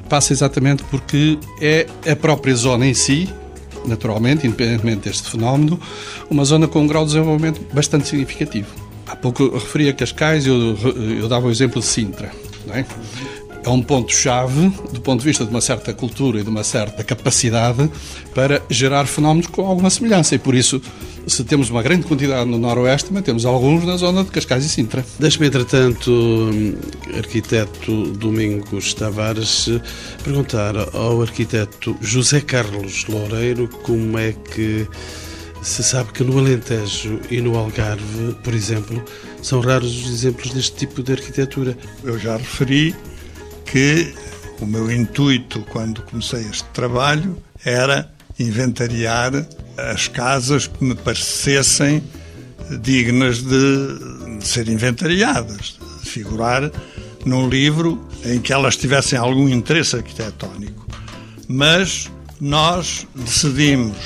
passa 0.08 0.32
exatamente 0.32 0.84
porque 0.84 1.38
é 1.60 1.86
a 2.10 2.16
própria 2.16 2.54
zona 2.54 2.86
em 2.86 2.94
si, 2.94 3.28
naturalmente, 3.84 4.46
independentemente 4.46 5.08
deste 5.08 5.30
fenómeno, 5.30 5.80
uma 6.30 6.44
zona 6.44 6.68
com 6.68 6.80
um 6.80 6.86
grau 6.86 7.04
de 7.04 7.12
desenvolvimento 7.12 7.60
bastante 7.72 8.08
significativo. 8.08 8.68
Há 9.06 9.16
pouco 9.16 9.42
eu 9.42 9.54
referia 9.54 9.92
Cascais, 9.92 10.46
eu, 10.46 10.76
eu 11.20 11.28
dava 11.28 11.46
o 11.46 11.50
exemplo 11.50 11.80
de 11.80 11.86
Sintra. 11.86 12.30
Não 12.66 12.74
é? 12.74 12.84
É 13.64 13.68
um 13.68 13.82
ponto-chave 13.82 14.68
do 14.92 15.00
ponto 15.00 15.20
de 15.20 15.26
vista 15.26 15.44
de 15.44 15.50
uma 15.50 15.60
certa 15.60 15.92
cultura 15.92 16.40
e 16.40 16.42
de 16.42 16.48
uma 16.48 16.64
certa 16.64 17.02
capacidade 17.04 17.90
para 18.34 18.62
gerar 18.68 19.06
fenómenos 19.06 19.46
com 19.46 19.66
alguma 19.66 19.90
semelhança. 19.90 20.34
E 20.34 20.38
por 20.38 20.54
isso 20.54 20.80
se 21.26 21.44
temos 21.44 21.68
uma 21.68 21.82
grande 21.82 22.06
quantidade 22.06 22.48
no 22.48 22.58
Noroeste, 22.58 23.12
mas 23.12 23.22
temos 23.22 23.44
alguns 23.44 23.84
na 23.84 23.96
zona 23.96 24.24
de 24.24 24.30
Cascais 24.30 24.64
e 24.64 24.68
Sintra. 24.68 25.04
Deixe-me, 25.18 25.46
entretanto, 25.46 26.50
arquiteto 27.16 28.12
Domingos 28.12 28.94
Tavares, 28.94 29.68
perguntar 30.24 30.74
ao 30.94 31.20
arquiteto 31.20 31.96
José 32.00 32.40
Carlos 32.40 33.06
Loureiro 33.06 33.68
como 33.82 34.18
é 34.18 34.32
que 34.32 34.88
se 35.62 35.82
sabe 35.82 36.12
que 36.12 36.24
no 36.24 36.38
Alentejo 36.38 37.20
e 37.30 37.40
no 37.40 37.56
Algarve, 37.56 38.34
por 38.42 38.54
exemplo, 38.54 39.02
são 39.42 39.60
raros 39.60 40.06
os 40.06 40.10
exemplos 40.10 40.52
deste 40.52 40.76
tipo 40.76 41.02
de 41.02 41.12
arquitetura. 41.12 41.76
Eu 42.02 42.18
já 42.18 42.36
referi 42.36 42.94
que 43.70 44.14
o 44.60 44.66
meu 44.66 44.90
intuito 44.90 45.60
quando 45.70 46.02
comecei 46.02 46.40
este 46.48 46.64
trabalho 46.70 47.36
era 47.64 48.10
inventariar 48.38 49.46
as 49.76 50.08
casas 50.08 50.66
que 50.66 50.82
me 50.82 50.94
parecessem 50.94 52.02
dignas 52.80 53.42
de, 53.42 54.38
de 54.38 54.46
ser 54.46 54.68
inventariadas, 54.68 55.78
de 56.02 56.08
figurar 56.08 56.70
num 57.24 57.48
livro 57.48 58.06
em 58.24 58.40
que 58.40 58.52
elas 58.52 58.76
tivessem 58.76 59.18
algum 59.18 59.48
interesse 59.48 59.96
arquitetónico. 59.96 60.86
Mas 61.46 62.10
nós 62.40 63.06
decidimos, 63.14 63.96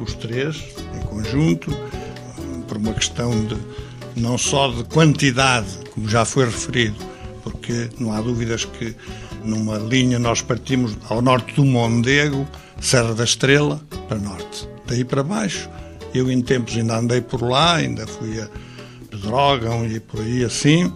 os 0.00 0.14
três, 0.14 0.56
em 0.94 1.06
conjunto, 1.06 1.70
por 2.66 2.76
uma 2.76 2.92
questão 2.92 3.30
de 3.46 3.56
não 4.16 4.36
só 4.36 4.68
de 4.68 4.84
quantidade, 4.84 5.68
como 5.94 6.08
já 6.08 6.24
foi 6.24 6.44
referido, 6.44 6.96
porque 7.68 7.90
não 8.02 8.12
há 8.14 8.20
dúvidas 8.22 8.64
que 8.64 8.96
numa 9.44 9.76
linha 9.76 10.18
nós 10.18 10.40
partimos 10.40 10.96
ao 11.10 11.20
norte 11.20 11.54
do 11.54 11.64
Mondego, 11.66 12.48
Serra 12.80 13.14
da 13.14 13.24
Estrela, 13.24 13.78
para 14.08 14.18
norte. 14.18 14.66
Daí 14.86 15.04
para 15.04 15.22
baixo, 15.22 15.68
eu 16.14 16.30
em 16.30 16.40
tempos 16.40 16.74
ainda 16.74 16.96
andei 16.96 17.20
por 17.20 17.42
lá, 17.42 17.76
ainda 17.76 18.06
fui 18.06 18.40
a 18.40 18.48
Pedrógão 19.10 19.86
e 19.86 20.00
por 20.00 20.20
aí 20.20 20.44
assim, 20.44 20.90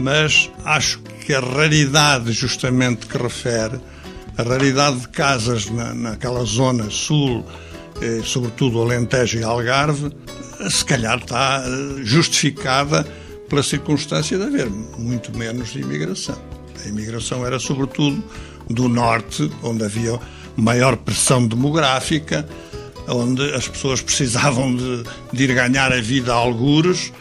mas 0.00 0.50
acho 0.64 0.98
que 1.24 1.32
a 1.32 1.38
raridade 1.38 2.32
justamente 2.32 3.06
que 3.06 3.16
refere, 3.16 3.78
a 4.36 4.42
raridade 4.42 4.98
de 4.98 5.08
casas 5.08 5.70
na, 5.70 5.94
naquela 5.94 6.44
zona 6.44 6.90
sul, 6.90 7.46
eh, 8.02 8.20
sobretudo 8.24 8.82
Alentejo 8.82 9.38
e 9.38 9.44
Algarve, 9.44 10.10
se 10.68 10.84
calhar 10.84 11.18
está 11.18 11.62
eh, 11.64 12.02
justificada 12.02 13.06
pela 13.48 13.62
circunstância 13.62 14.36
de 14.36 14.44
haver 14.44 14.68
muito 14.98 15.36
menos 15.36 15.74
imigração. 15.74 16.40
A 16.84 16.88
imigração 16.88 17.44
era 17.46 17.58
sobretudo 17.58 18.22
do 18.68 18.88
norte, 18.88 19.50
onde 19.62 19.84
havia 19.84 20.18
maior 20.56 20.96
pressão 20.96 21.46
demográfica, 21.46 22.48
onde 23.08 23.42
as 23.54 23.68
pessoas 23.68 24.00
precisavam 24.00 24.74
de, 24.74 25.04
de 25.32 25.44
ir 25.44 25.54
ganhar 25.54 25.92
a 25.92 26.00
vida 26.00 26.32
a 26.32 26.36
algures 26.36 27.12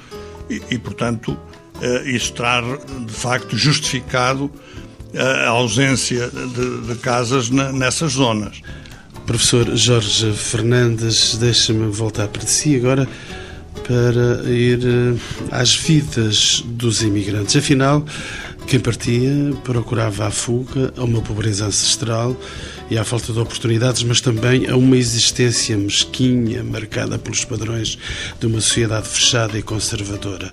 e, 0.49 0.61
e 0.71 0.77
portanto, 0.77 1.37
eh, 1.81 2.03
isso 2.09 2.33
terá 2.33 2.61
de 2.61 3.13
facto 3.13 3.57
justificado 3.57 4.49
a 5.17 5.49
ausência 5.49 6.29
de, 6.29 6.87
de 6.87 6.95
casas 6.95 7.49
nessas 7.49 8.13
zonas. 8.13 8.61
Professor 9.25 9.75
Jorge 9.75 10.33
Fernandes, 10.33 11.35
deixa-me 11.37 11.89
voltar 11.89 12.27
para 12.27 12.45
si 12.45 12.75
agora 12.75 13.07
para 13.87 14.49
ir 14.49 14.79
eh, 14.83 15.15
às 15.51 15.75
vidas 15.75 16.63
dos 16.65 17.01
imigrantes. 17.01 17.55
Afinal, 17.55 18.03
quem 18.67 18.79
partia 18.79 19.31
procurava 19.63 20.25
a 20.25 20.31
fuga 20.31 20.91
a 20.97 21.03
uma 21.03 21.21
pobreza 21.21 21.65
ancestral 21.65 22.35
e 22.89 22.97
à 22.97 23.03
falta 23.03 23.31
de 23.31 23.39
oportunidades, 23.39 24.01
mas 24.03 24.21
também 24.21 24.67
a 24.67 24.75
uma 24.75 24.97
existência 24.97 25.77
mesquinha, 25.77 26.63
marcada 26.63 27.19
pelos 27.19 27.45
padrões 27.45 27.97
de 28.39 28.47
uma 28.47 28.59
sociedade 28.59 29.07
fechada 29.07 29.57
e 29.57 29.61
conservadora. 29.61 30.51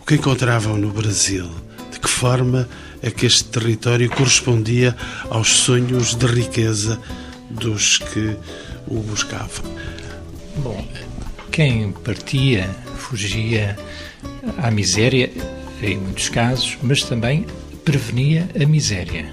O 0.00 0.06
que 0.06 0.14
encontravam 0.14 0.78
no 0.78 0.90
Brasil? 0.90 1.48
De 1.92 2.00
que 2.00 2.08
forma 2.08 2.66
é 3.02 3.10
que 3.10 3.26
este 3.26 3.44
território 3.44 4.08
correspondia 4.08 4.96
aos 5.28 5.48
sonhos 5.48 6.14
de 6.14 6.26
riqueza 6.26 6.98
dos 7.50 7.98
que 7.98 8.34
o 8.86 9.00
buscavam? 9.00 9.64
Bom, 10.56 10.86
quem 11.52 11.92
partia 11.92 12.64
fugia 12.96 13.78
à 14.56 14.70
miséria, 14.70 15.30
em 15.82 15.98
muitos 15.98 16.30
casos, 16.30 16.78
mas 16.82 17.02
também 17.02 17.46
prevenia 17.84 18.48
a 18.60 18.66
miséria. 18.66 19.30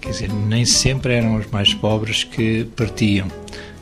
Quer 0.00 0.10
dizer, 0.10 0.32
nem 0.32 0.66
sempre 0.66 1.14
eram 1.14 1.36
os 1.36 1.46
mais 1.46 1.72
pobres 1.72 2.24
que 2.24 2.64
partiam. 2.76 3.26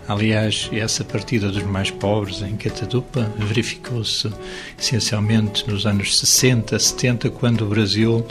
Aliás, 0.07 0.71
essa 0.73 1.03
partida 1.03 1.49
dos 1.49 1.65
mais 1.65 1.91
pobres 1.91 2.43
em 2.43 2.57
Catadupa 2.57 3.29
verificou-se 3.39 4.31
essencialmente 4.79 5.69
nos 5.69 5.85
anos 5.85 6.17
60, 6.19 6.79
70, 6.79 7.31
quando 7.31 7.63
o 7.63 7.69
Brasil 7.69 8.25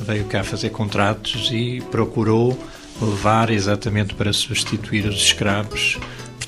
veio 0.00 0.24
cá 0.24 0.44
fazer 0.44 0.70
contratos 0.70 1.50
e 1.50 1.80
procurou 1.90 2.58
levar 3.00 3.48
exatamente 3.48 4.14
para 4.14 4.32
substituir 4.32 5.06
os 5.06 5.16
escravos 5.16 5.98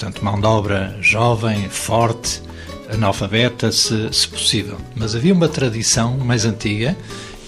portanto, 0.02 0.24
mão 0.24 0.40
de 0.40 0.46
obra 0.46 0.96
jovem, 1.00 1.68
forte, 1.68 2.42
analfabeta, 2.92 3.70
se, 3.70 4.08
se 4.12 4.26
possível. 4.26 4.76
Mas 4.96 5.14
havia 5.14 5.32
uma 5.32 5.48
tradição 5.48 6.18
mais 6.18 6.44
antiga 6.44 6.96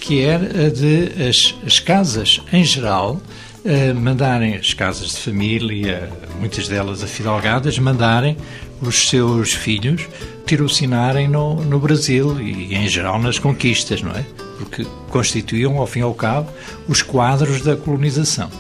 que 0.01 0.23
era 0.23 0.71
de 0.71 1.11
as, 1.29 1.55
as 1.67 1.81
casas, 1.81 2.41
em 2.53 2.63
geral, 2.63 3.21
eh, 3.65 3.93
mandarem 3.93 4.55
as 4.55 4.73
casas 4.73 5.13
de 5.13 5.17
família, 5.17 6.09
muitas 6.39 6.69
delas 6.69 7.03
afidalgadas, 7.03 7.79
mandarem 7.79 8.37
os 8.81 9.09
seus 9.09 9.53
filhos 9.53 10.07
tirocinarem 10.47 11.27
no, 11.27 11.57
no 11.57 11.81
Brasil 11.81 12.41
e, 12.41 12.75
em 12.75 12.87
geral, 12.87 13.19
nas 13.19 13.39
conquistas, 13.39 14.03
não 14.03 14.13
é? 14.13 14.25
Porque 14.59 14.87
constituíam, 15.11 15.79
ao 15.79 15.87
fim 15.87 16.01
e 16.01 16.03
ao 16.03 16.15
cabo, 16.15 16.51
os 16.87 17.03
quadros 17.03 17.63
da 17.63 17.75
colonização. 17.75 18.51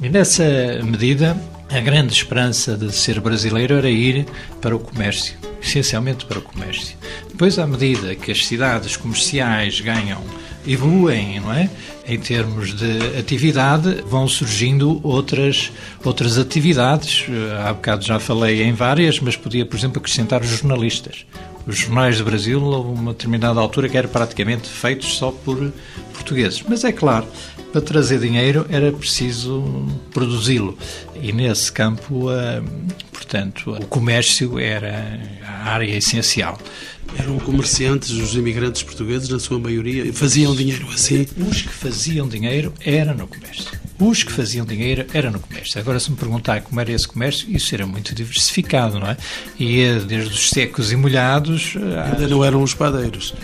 E 0.00 0.08
nessa 0.08 0.44
medida, 0.84 1.36
a 1.70 1.80
grande 1.80 2.12
esperança 2.12 2.76
de 2.76 2.92
ser 2.92 3.20
brasileiro 3.20 3.74
era 3.74 3.88
ir 3.88 4.26
para 4.60 4.74
o 4.74 4.78
comércio, 4.78 5.36
essencialmente 5.62 6.24
para 6.26 6.38
o 6.38 6.42
comércio. 6.42 6.96
Depois, 7.28 7.58
à 7.58 7.66
medida 7.66 8.14
que 8.14 8.32
as 8.32 8.44
cidades 8.46 8.96
comerciais 8.96 9.80
ganham, 9.80 10.20
evoluem, 10.66 11.40
não 11.40 11.52
é? 11.52 11.70
Em 12.06 12.18
termos 12.18 12.74
de 12.74 13.18
atividade, 13.18 14.02
vão 14.04 14.26
surgindo 14.26 15.00
outras, 15.04 15.70
outras 16.04 16.38
atividades. 16.38 17.26
Há 17.64 17.72
bocado 17.72 18.04
já 18.04 18.18
falei 18.18 18.62
em 18.62 18.72
várias, 18.72 19.20
mas 19.20 19.36
podia, 19.36 19.64
por 19.64 19.76
exemplo, 19.76 19.98
acrescentar 20.00 20.42
os 20.42 20.48
jornalistas. 20.48 21.24
Os 21.66 21.78
jornais 21.78 22.18
do 22.18 22.24
Brasil, 22.24 22.58
a 22.74 22.80
uma 22.80 23.12
determinada 23.12 23.60
altura, 23.60 23.88
que 23.88 23.96
eram 23.96 24.08
praticamente 24.08 24.68
feitos 24.68 25.16
só 25.16 25.30
por 25.30 25.72
portugueses. 26.12 26.64
Mas 26.68 26.84
é 26.84 26.90
claro, 26.90 27.26
para 27.70 27.80
trazer 27.80 28.18
dinheiro 28.18 28.66
era 28.68 28.92
preciso 28.92 29.62
produzi-lo. 30.12 30.76
E 31.22 31.32
nesse 31.32 31.70
campo, 31.70 32.30
eh, 32.30 32.62
portanto, 33.12 33.72
o 33.72 33.86
comércio 33.86 34.58
era 34.58 35.20
a 35.44 35.70
área 35.70 35.96
essencial. 35.96 36.58
Eram 37.18 37.38
comerciantes, 37.40 38.10
os 38.10 38.34
imigrantes 38.34 38.82
portugueses, 38.82 39.28
na 39.28 39.38
sua 39.38 39.58
maioria, 39.58 40.12
faziam 40.12 40.54
dinheiro 40.54 40.88
assim? 40.90 41.26
Os 41.36 41.62
que 41.62 41.68
faziam 41.68 42.28
dinheiro 42.28 42.72
era 42.84 43.14
no 43.14 43.26
comércio. 43.26 43.79
Os 44.00 44.22
que 44.22 44.32
faziam 44.32 44.64
dinheiro 44.64 45.06
era 45.12 45.30
no 45.30 45.38
comércio. 45.38 45.78
Agora, 45.78 46.00
se 46.00 46.10
me 46.10 46.16
perguntar 46.16 46.62
como 46.62 46.80
era 46.80 46.90
esse 46.90 47.06
comércio, 47.06 47.46
isso 47.54 47.74
era 47.74 47.86
muito 47.86 48.14
diversificado, 48.14 48.98
não 48.98 49.08
é? 49.08 49.16
E 49.58 49.84
desde 50.06 50.32
os 50.32 50.48
secos 50.48 50.90
e 50.90 50.96
molhados. 50.96 51.74
Ainda 52.06 52.26
não 52.26 52.44
eram 52.44 52.62
os 52.62 52.72
padeiros 52.72 53.34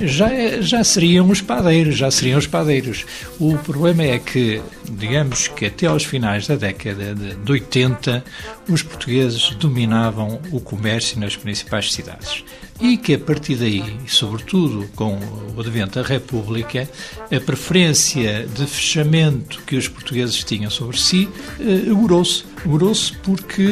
já, 0.00 0.28
já 0.60 0.82
seriam 0.84 1.28
os 1.28 1.40
padeiros, 1.40 1.96
já 1.96 2.10
seriam 2.10 2.38
os 2.38 2.46
padeiros. 2.46 3.04
O 3.38 3.56
problema 3.58 4.02
é 4.02 4.18
que, 4.18 4.62
digamos 4.90 5.48
que 5.48 5.66
até 5.66 5.86
aos 5.86 6.04
finais 6.04 6.46
da 6.46 6.56
década 6.56 7.14
de 7.14 7.52
80, 7.52 8.24
os 8.68 8.82
portugueses 8.82 9.50
dominavam 9.56 10.40
o 10.50 10.60
comércio 10.60 11.18
nas 11.18 11.36
principais 11.36 11.92
cidades. 11.92 12.44
E 12.80 12.96
que 12.96 13.14
a 13.14 13.18
partir 13.18 13.56
daí, 13.56 13.84
sobretudo 14.08 14.88
com 14.96 15.18
o 15.54 15.60
advento 15.60 16.00
da 16.00 16.06
República, 16.06 16.88
a 17.24 17.40
preferência 17.40 18.46
de 18.46 18.66
fechamento 18.66 19.62
que 19.64 19.76
os 19.76 19.86
portugueses 20.02 20.42
tinham 20.44 20.70
sobre 20.70 20.98
si 20.98 21.28
eh, 21.60 21.90
agorou-se. 21.90 22.44
Agorou-se 22.64 23.12
porque 23.18 23.62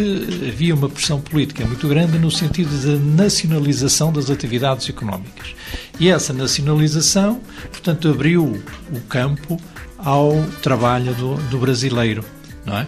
havia 0.49 0.75
uma 0.75 0.88
pressão 0.88 1.21
política 1.21 1.64
muito 1.66 1.87
grande 1.88 2.19
no 2.19 2.31
sentido 2.31 2.71
da 2.85 3.23
nacionalização 3.23 4.12
das 4.12 4.31
atividades 4.31 4.88
económicas. 4.88 5.55
E 5.99 6.09
essa 6.09 6.33
nacionalização, 6.33 7.40
portanto, 7.71 8.09
abriu 8.09 8.62
o 8.93 9.01
campo 9.09 9.61
ao 9.99 10.43
trabalho 10.62 11.14
do, 11.14 11.35
do 11.51 11.59
brasileiro, 11.59 12.25
não 12.64 12.79
é? 12.79 12.87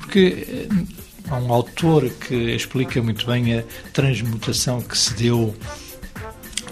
Porque 0.00 0.46
eh, 0.48 0.68
há 1.30 1.36
um 1.36 1.52
autor 1.52 2.08
que 2.08 2.34
explica 2.34 3.00
muito 3.02 3.26
bem 3.26 3.58
a 3.58 3.64
transmutação 3.92 4.80
que 4.80 4.96
se 4.96 5.14
deu 5.14 5.54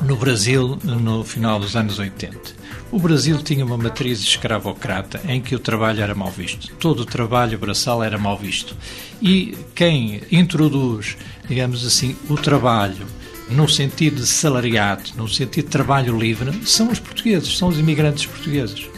no 0.02 0.16
Brasil 0.16 0.79
no 0.83 1.24
final 1.24 1.61
dos 1.61 1.76
anos 1.76 1.98
80. 1.98 2.56
O 2.92 3.01
Brasil 3.01 3.42
tinha 3.42 3.64
uma 3.64 3.77
matriz 3.77 4.20
escravocrata 4.20 5.20
em 5.29 5.40
que 5.40 5.57
o 5.57 5.59
trabalho 5.59 6.03
era 6.03 6.14
mal 6.14 6.31
visto. 6.31 6.72
Todo 6.77 7.01
o 7.01 7.05
trabalho 7.05 7.59
braçal 7.59 8.03
era 8.03 8.16
mal 8.16 8.38
visto. 8.38 8.77
E 9.20 9.57
quem 9.75 10.22
introduz, 10.31 11.16
digamos 11.49 11.85
assim, 11.85 12.16
o 12.31 12.37
trabalho 12.37 13.07
no 13.51 13.68
sentido 13.68 14.16
de 14.16 14.27
salariado, 14.27 15.11
no 15.16 15.29
sentido 15.29 15.64
de 15.64 15.70
trabalho 15.70 16.16
livre, 16.16 16.53
são 16.64 16.90
os 16.90 17.01
portugueses, 17.01 17.57
são 17.59 17.68
os 17.68 17.79
imigrantes 17.79 18.25
portugueses. 18.27 18.88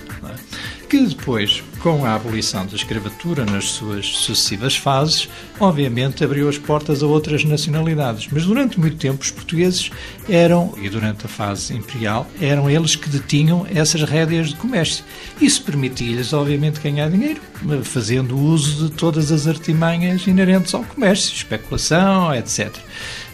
Que 0.88 1.05
depois, 1.05 1.62
com 1.81 2.07
a 2.07 2.14
abolição 2.14 2.64
da 2.64 2.74
escravatura 2.74 3.44
nas 3.44 3.66
suas 3.66 4.07
sucessivas 4.07 4.74
fases, 4.74 5.29
obviamente 5.61 6.24
abriu 6.24 6.48
as 6.48 6.57
portas 6.57 7.03
a 7.03 7.07
outras 7.07 7.44
nacionalidades. 7.44 8.27
Mas 8.33 8.46
durante 8.46 8.81
muito 8.81 8.96
tempo 8.96 9.22
os 9.22 9.31
portugueses 9.31 9.90
eram, 10.27 10.72
e 10.81 10.88
durante 10.88 11.27
a 11.27 11.29
fase 11.29 11.74
imperial, 11.74 12.27
eram 12.40 12.70
eles 12.70 12.96
que 12.96 13.11
detinham 13.11 13.66
essas 13.68 14.03
rédeas 14.03 14.48
de 14.48 14.57
comércio. 14.57 15.05
Isso 15.38 15.62
permitia-lhes, 15.62 16.33
obviamente, 16.33 16.81
ganhar 16.81 17.11
dinheiro, 17.11 17.40
fazendo 17.83 18.38
uso 18.38 18.88
de 18.88 18.94
todas 18.94 19.31
as 19.31 19.46
artimanhas 19.46 20.27
inerentes 20.27 20.72
ao 20.72 20.83
comércio, 20.85 21.35
especulação, 21.35 22.35
etc. 22.35 22.74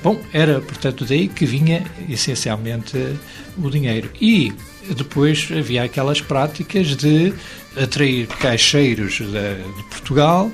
Bom, 0.02 0.20
era 0.32 0.60
portanto 0.60 1.04
daí 1.04 1.28
que 1.28 1.46
vinha 1.46 1.84
essencialmente 2.08 3.16
o 3.56 3.70
dinheiro. 3.70 4.10
E 4.20 4.52
depois 4.96 5.48
havia 5.50 5.84
aquelas 5.84 6.20
práticas 6.20 6.96
de 6.96 7.32
atrair 7.76 8.26
caixeiros 8.26 9.18
de, 9.18 9.26
de 9.26 9.82
Portugal 9.90 10.50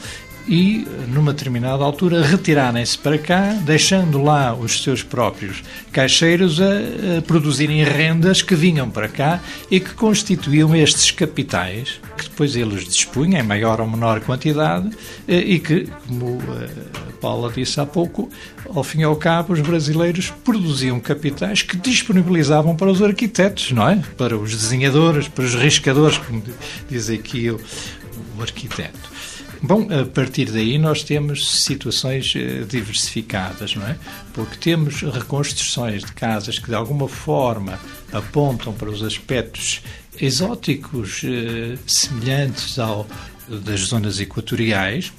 e, 0.49 0.87
numa 1.09 1.33
determinada 1.33 1.85
altura, 1.85 2.23
retirarem-se 2.23 2.99
para 2.99 3.19
cá, 3.19 3.53
deixando 3.65 4.23
lá 4.23 4.55
os 4.55 4.83
seus 4.83 5.03
próprios 5.03 5.63
caixeiros 5.93 6.61
a, 6.61 7.19
a, 7.19 7.23
produzirem 7.23 7.83
rendas 7.85 8.43
que 8.43 8.55
vinham 8.55 8.91
para 8.91 9.09
cá 9.09 9.41
e 9.71 9.81
que 9.81 9.95
constituíam 9.95 10.75
estes 10.75 11.11
capitais, 11.11 12.01
que 12.17 12.25
depois 12.25 12.57
eles 12.57 12.85
dispunham 12.85 13.41
em 13.41 13.43
maior 13.43 13.81
ou 13.81 13.89
menor 13.89 14.21
quantidade 14.21 14.91
eh, 15.29 15.39
e 15.39 15.59
que, 15.59 15.89
como 16.07 16.39
a 16.53 16.65
eh, 16.65 16.71
Paula 17.21 17.53
disse 17.53 17.81
há 17.81 17.87
pouco, 17.87 18.31
ao 18.75 18.83
fim 18.83 19.01
e 19.01 19.05
ao 19.05 19.17
cabo, 19.17 19.53
os 19.53 19.61
brasileiros 19.61 20.31
produziam 20.45 20.99
capitais 20.99 21.63
que 21.63 21.77
disponibilizavam 21.77 22.75
para 22.75 22.91
os 22.91 23.03
arquitetos, 23.03 23.73
não 23.73 23.89
é? 23.89 24.03
Para 24.17 24.37
os 24.37 24.51
desenhadores, 24.51 25.29
para 25.29 25.45
os 25.45 25.55
riscadores, 25.55 26.19
como 26.19 26.43
diz 26.89 27.11
aqui 27.11 27.51
o, 27.51 27.61
o 28.39 28.43
arquiteto. 28.43 29.10
Bom, 29.63 29.87
a 29.91 30.07
partir 30.07 30.51
daí 30.51 30.79
nós 30.79 31.03
temos 31.03 31.63
situações 31.63 32.33
eh, 32.35 32.65
diversificadas, 32.67 33.77
não 33.77 33.87
é? 33.87 33.97
Porque 34.33 34.57
temos 34.57 35.03
reconstruções 35.03 36.03
de 36.03 36.13
casas 36.13 36.59
que 36.59 36.69
de 36.69 36.75
alguma 36.75 37.07
forma 37.07 37.79
apontam 38.11 38.73
para 38.73 38.89
os 38.89 39.03
aspectos 39.03 39.83
exóticos 40.19 41.23
eh, 41.25 41.77
semelhantes 41.87 42.79
ao 42.79 43.07
das 43.51 43.81
zonas 43.81 44.21
equatoriais, 44.21 45.13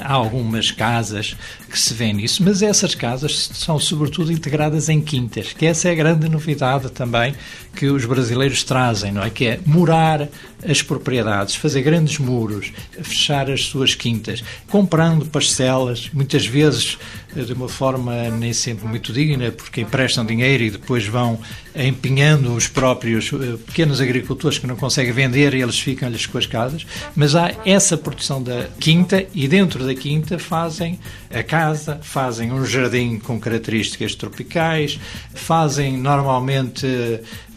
há 0.00 0.12
algumas 0.12 0.70
casas 0.70 1.36
que 1.70 1.78
se 1.78 1.94
vê 1.94 2.12
nisso, 2.12 2.42
mas 2.42 2.62
essas 2.62 2.94
casas 2.94 3.50
são 3.54 3.78
sobretudo 3.78 4.30
integradas 4.30 4.88
em 4.88 5.00
quintas, 5.00 5.52
que 5.52 5.66
essa 5.66 5.88
é 5.88 5.92
a 5.92 5.94
grande 5.94 6.28
novidade 6.28 6.90
também 6.90 7.34
que 7.78 7.86
os 7.86 8.04
brasileiros 8.04 8.64
trazem, 8.64 9.12
não 9.12 9.22
é? 9.22 9.30
Que 9.30 9.46
é 9.46 9.60
morar 9.64 10.28
as 10.68 10.82
propriedades, 10.82 11.54
fazer 11.54 11.82
grandes 11.82 12.18
muros, 12.18 12.72
fechar 13.00 13.48
as 13.48 13.66
suas 13.66 13.94
quintas, 13.94 14.42
comprando 14.68 15.26
parcelas, 15.26 16.10
muitas 16.12 16.44
vezes 16.44 16.98
eh, 17.36 17.42
de 17.42 17.52
uma 17.52 17.68
forma 17.68 18.30
nem 18.30 18.52
sempre 18.52 18.88
muito 18.88 19.12
digna, 19.12 19.52
porque 19.52 19.80
emprestam 19.80 20.26
dinheiro 20.26 20.64
e 20.64 20.70
depois 20.70 21.06
vão 21.06 21.38
empenhando 21.72 22.52
os 22.52 22.66
próprios 22.66 23.30
eh, 23.32 23.56
pequenos 23.64 24.00
agricultores 24.00 24.58
que 24.58 24.66
não 24.66 24.74
conseguem 24.74 25.12
vender 25.12 25.54
e 25.54 25.62
eles 25.62 25.78
ficam-lhes 25.78 26.26
com 26.26 26.38
as 26.38 26.46
casas, 26.46 26.84
mas 27.14 27.36
há 27.36 27.52
essa 27.64 27.96
produção 27.96 28.42
da 28.42 28.66
quinta 28.80 29.24
e 29.32 29.46
dentro 29.46 29.86
da 29.86 29.94
quinta 29.94 30.36
fazem 30.36 30.98
a 31.32 31.42
casa, 31.44 32.00
fazem 32.02 32.52
um 32.52 32.64
jardim 32.64 33.18
com 33.18 33.38
características 33.38 34.14
tropicais, 34.14 34.98
fazem 35.34 35.96
normalmente, 35.96 36.86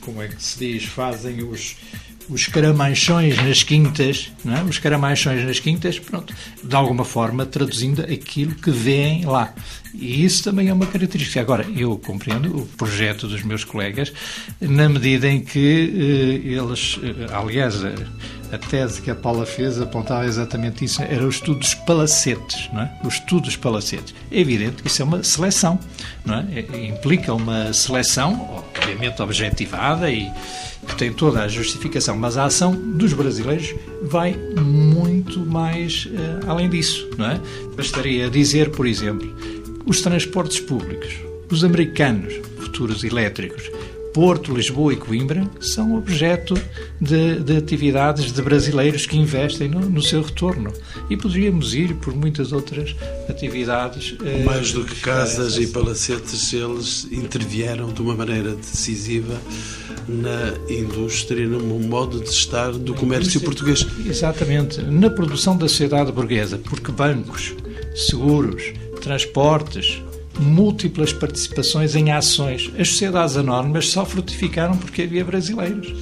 como 0.02 0.22
é 0.22 0.28
que 0.28 0.42
se 0.42 0.60
diz, 0.60 0.86
fazem 0.86 1.44
os 1.44 1.78
os 2.32 2.48
caramanchões 2.48 3.36
nas 3.38 3.62
quintas, 3.62 4.32
não 4.44 4.56
é? 4.56 4.64
os 4.64 4.80
caramanchões 4.80 5.46
nas 5.46 5.60
quintas, 5.60 6.00
pronto, 6.00 6.34
de 6.64 6.76
alguma 6.76 7.04
forma 7.04 7.46
traduzindo 7.46 8.02
aquilo 8.02 8.56
que 8.56 8.72
vêem 8.72 9.26
lá. 9.26 9.54
E 9.94 10.24
isso 10.24 10.42
também 10.42 10.70
é 10.70 10.74
uma 10.74 10.86
característica. 10.86 11.42
Agora, 11.42 11.68
eu 11.76 11.98
compreendo 11.98 12.62
o 12.62 12.66
projeto 12.66 13.28
dos 13.28 13.44
meus 13.44 13.66
colegas 13.66 14.14
na 14.62 14.88
medida 14.88 15.28
em 15.28 15.42
que 15.42 16.40
eh, 16.48 16.48
eles, 16.50 16.98
eh, 17.04 17.34
aliás, 17.34 17.84
a, 17.84 18.56
a, 18.56 18.58
tese 18.58 19.02
que 19.02 19.12
a 19.12 19.16
Paula 19.16 19.46
fez 19.46 19.82
apontava 19.82 20.26
exatamente 20.26 20.86
isso, 20.86 21.02
era 21.02 21.26
o 21.26 21.30
estudo 21.30 21.60
dos 21.60 21.74
palacetes, 21.74 22.70
não 22.72 22.84
é? 22.84 22.92
O 23.04 23.10
estudo 23.10 23.42
dos 23.42 23.58
palacetes. 23.58 24.16
É 24.32 24.40
evidente 24.40 24.82
que 24.82 24.88
isso 24.88 25.02
é 25.02 25.06
uma 25.06 25.22
seleção, 25.24 25.78
não 26.24 26.36
é? 26.36 26.46
é 26.74 26.86
implica 26.86 27.34
uma 27.34 27.74
seleção, 27.74 28.64
obviamente 28.78 29.22
objetivada 29.22 30.10
e 30.10 30.32
tem 30.98 31.12
toda 31.12 31.42
a 31.42 31.48
justificação, 31.48 32.16
mas 32.16 32.38
a 32.38 32.46
ação 32.46 32.76
dos 32.76 33.14
brasileiros 33.14 33.74
vai 34.04 34.36
muito 34.60 35.40
mais 35.40 36.06
uh, 36.06 36.48
além 36.50 36.70
disso, 36.70 37.10
não 37.18 37.26
é? 37.26 37.42
Bastaria 37.76 38.30
dizer, 38.30 38.70
por 38.70 38.86
exemplo, 38.86 39.28
os 39.86 40.02
transportes 40.02 40.60
públicos, 40.60 41.16
os 41.50 41.64
americanos, 41.64 42.34
futuros 42.60 43.04
elétricos, 43.04 43.70
Porto, 44.14 44.54
Lisboa 44.54 44.94
e 44.94 44.98
Coimbra 44.98 45.50
são 45.60 45.96
objeto 45.96 46.54
de, 47.00 47.40
de 47.40 47.58
atividades 47.58 48.32
de 48.32 48.42
brasileiros 48.42 49.06
que 49.06 49.18
investem 49.18 49.70
no, 49.70 49.80
no, 49.80 50.02
seu 50.02 50.22
retorno. 50.22 50.72
E 51.10 51.16
poderíamos 51.16 51.74
ir 51.74 51.96
por 51.96 52.14
muitas 52.14 52.52
outras 52.52 52.96
atividades. 53.30 54.16
Eh, 54.24 54.44
Mais 54.44 54.74
do 54.74 54.84
que 54.84 54.96
casas 54.96 55.58
e 55.58 55.68
palacetes, 55.68 56.52
eles 56.52 57.08
intervieram 57.12 57.92
de 57.94 58.02
uma 58.02 58.16
maneira 58.16 58.54
decisiva 58.54 59.40
na 60.08 60.54
indústria, 60.70 61.48
no 61.48 61.80
modo 61.80 62.20
de 62.20 62.30
estar 62.30 62.72
do 62.72 62.94
comércio 62.94 63.40
português. 63.42 63.86
Exatamente, 64.06 64.82
na 64.82 65.10
produção 65.10 65.56
da 65.56 65.68
sociedade 65.68 66.12
burguesa, 66.12 66.58
porque 66.58 66.92
bancos, 66.92 67.54
seguros, 67.96 68.74
transportes, 69.02 70.02
múltiplas 70.42 71.14
participações 71.14 71.96
em 71.96 72.12
ações. 72.12 72.72
As 72.78 72.90
sociedades 72.90 73.38
anónimas 73.38 73.90
só 73.90 74.04
frutificaram 74.06 74.76
porque 74.76 75.04
havia 75.04 75.24
brasileiros. 75.24 75.94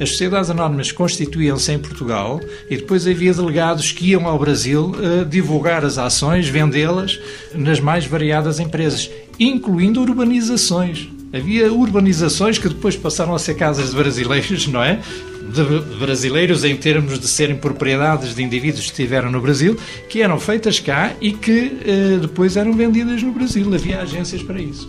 As 0.00 0.10
sociedades 0.10 0.50
anónimas 0.50 0.90
constituíam-se 0.90 1.72
em 1.72 1.78
Portugal 1.78 2.40
e 2.68 2.76
depois 2.76 3.06
havia 3.06 3.32
delegados 3.32 3.92
que 3.92 4.10
iam 4.10 4.26
ao 4.26 4.38
Brasil 4.38 4.90
uh, 4.90 5.24
divulgar 5.24 5.84
as 5.84 5.98
ações, 5.98 6.48
vendê-las 6.48 7.20
nas 7.54 7.78
mais 7.78 8.04
variadas 8.04 8.58
empresas, 8.58 9.10
incluindo 9.38 10.00
urbanizações. 10.00 11.08
Havia 11.34 11.72
urbanizações 11.72 12.58
que 12.58 12.68
depois 12.68 12.96
passaram 12.96 13.34
a 13.34 13.38
ser 13.38 13.54
casas 13.54 13.90
de 13.90 13.96
brasileiros, 13.96 14.68
não 14.68 14.82
é? 14.82 15.00
de 15.44 15.98
brasileiros 15.98 16.64
em 16.64 16.76
termos 16.76 17.18
de 17.18 17.28
serem 17.28 17.56
propriedades 17.56 18.34
de 18.34 18.42
indivíduos 18.42 18.86
que 18.86 18.92
estiveram 18.92 19.30
no 19.30 19.40
Brasil, 19.40 19.76
que 20.08 20.22
eram 20.22 20.40
feitas 20.40 20.80
cá 20.80 21.12
e 21.20 21.32
que 21.32 21.76
eh, 21.84 22.18
depois 22.20 22.56
eram 22.56 22.72
vendidas 22.72 23.22
no 23.22 23.32
Brasil. 23.32 23.72
Havia 23.74 24.00
agências 24.00 24.42
para 24.42 24.60
isso. 24.60 24.88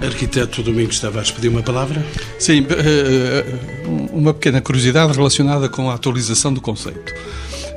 Arquiteto 0.00 0.62
Domingos 0.62 1.00
Tavares 1.00 1.30
pediu 1.30 1.50
uma 1.50 1.62
palavra? 1.62 2.04
Sim, 2.38 2.66
eh, 2.68 3.44
uma 4.12 4.34
pequena 4.34 4.60
curiosidade 4.60 5.12
relacionada 5.12 5.68
com 5.68 5.90
a 5.90 5.94
atualização 5.94 6.52
do 6.52 6.60
conceito. 6.60 7.14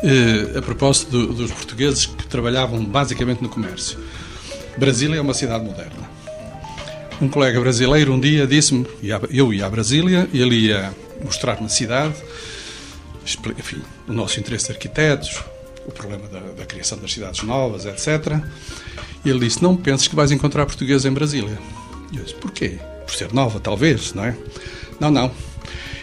Eh, 0.03 0.57
a 0.57 0.61
propósito 0.61 1.27
dos 1.27 1.51
portugueses 1.51 2.05
que 2.05 2.27
trabalhavam 2.27 2.83
basicamente 2.83 3.41
no 3.41 3.49
comércio. 3.49 3.99
Brasília 4.77 5.17
é 5.17 5.21
uma 5.21 5.33
cidade 5.33 5.63
moderna. 5.63 6.08
Um 7.21 7.27
colega 7.27 7.59
brasileiro 7.59 8.13
um 8.13 8.19
dia 8.19 8.47
disse-me, 8.47 8.87
eu 9.29 9.53
ia 9.53 9.65
a 9.65 9.69
Brasília, 9.69 10.29
ele 10.33 10.55
ia 10.55 10.93
mostrar 11.23 11.61
na 11.61 11.67
cidade, 11.67 12.15
enfim, 13.57 13.81
o 14.07 14.13
nosso 14.13 14.39
interesse 14.39 14.67
de 14.67 14.71
arquitetos, 14.71 15.43
o 15.85 15.91
problema 15.91 16.27
da, 16.27 16.39
da, 16.39 16.65
criação 16.65 16.97
das 16.97 17.11
cidades 17.11 17.43
novas, 17.43 17.85
etc. 17.85 18.39
E 19.25 19.29
ele 19.29 19.39
disse: 19.39 19.61
Não 19.61 19.75
penses 19.75 20.07
que 20.07 20.15
vais 20.15 20.31
encontrar 20.31 20.65
português 20.65 21.03
em 21.03 21.11
Brasília. 21.11 21.57
Eu 22.13 22.23
disse: 22.23 22.35
Porquê? 22.35 22.79
Por 23.05 23.13
ser 23.13 23.33
nova, 23.33 23.59
talvez, 23.59 24.13
não 24.13 24.23
é? 24.23 24.37
Não, 24.99 25.11
não. 25.11 25.31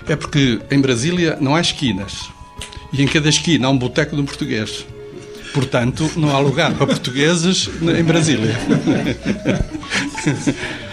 É 0.08 0.16
porque 0.16 0.60
em 0.70 0.80
Brasília 0.80 1.38
não 1.40 1.54
há 1.54 1.60
esquinas. 1.60 2.28
E 2.92 3.02
em 3.02 3.06
cada 3.06 3.28
esquina 3.28 3.68
há 3.68 3.70
um 3.70 3.78
boteco 3.78 4.14
de 4.14 4.22
um 4.22 4.24
português. 4.24 4.84
Portanto, 5.54 6.10
não 6.16 6.34
há 6.34 6.38
lugar 6.38 6.74
para 6.74 6.86
portugueses 6.86 7.70
em 7.80 8.04
Brasília. 8.04 8.54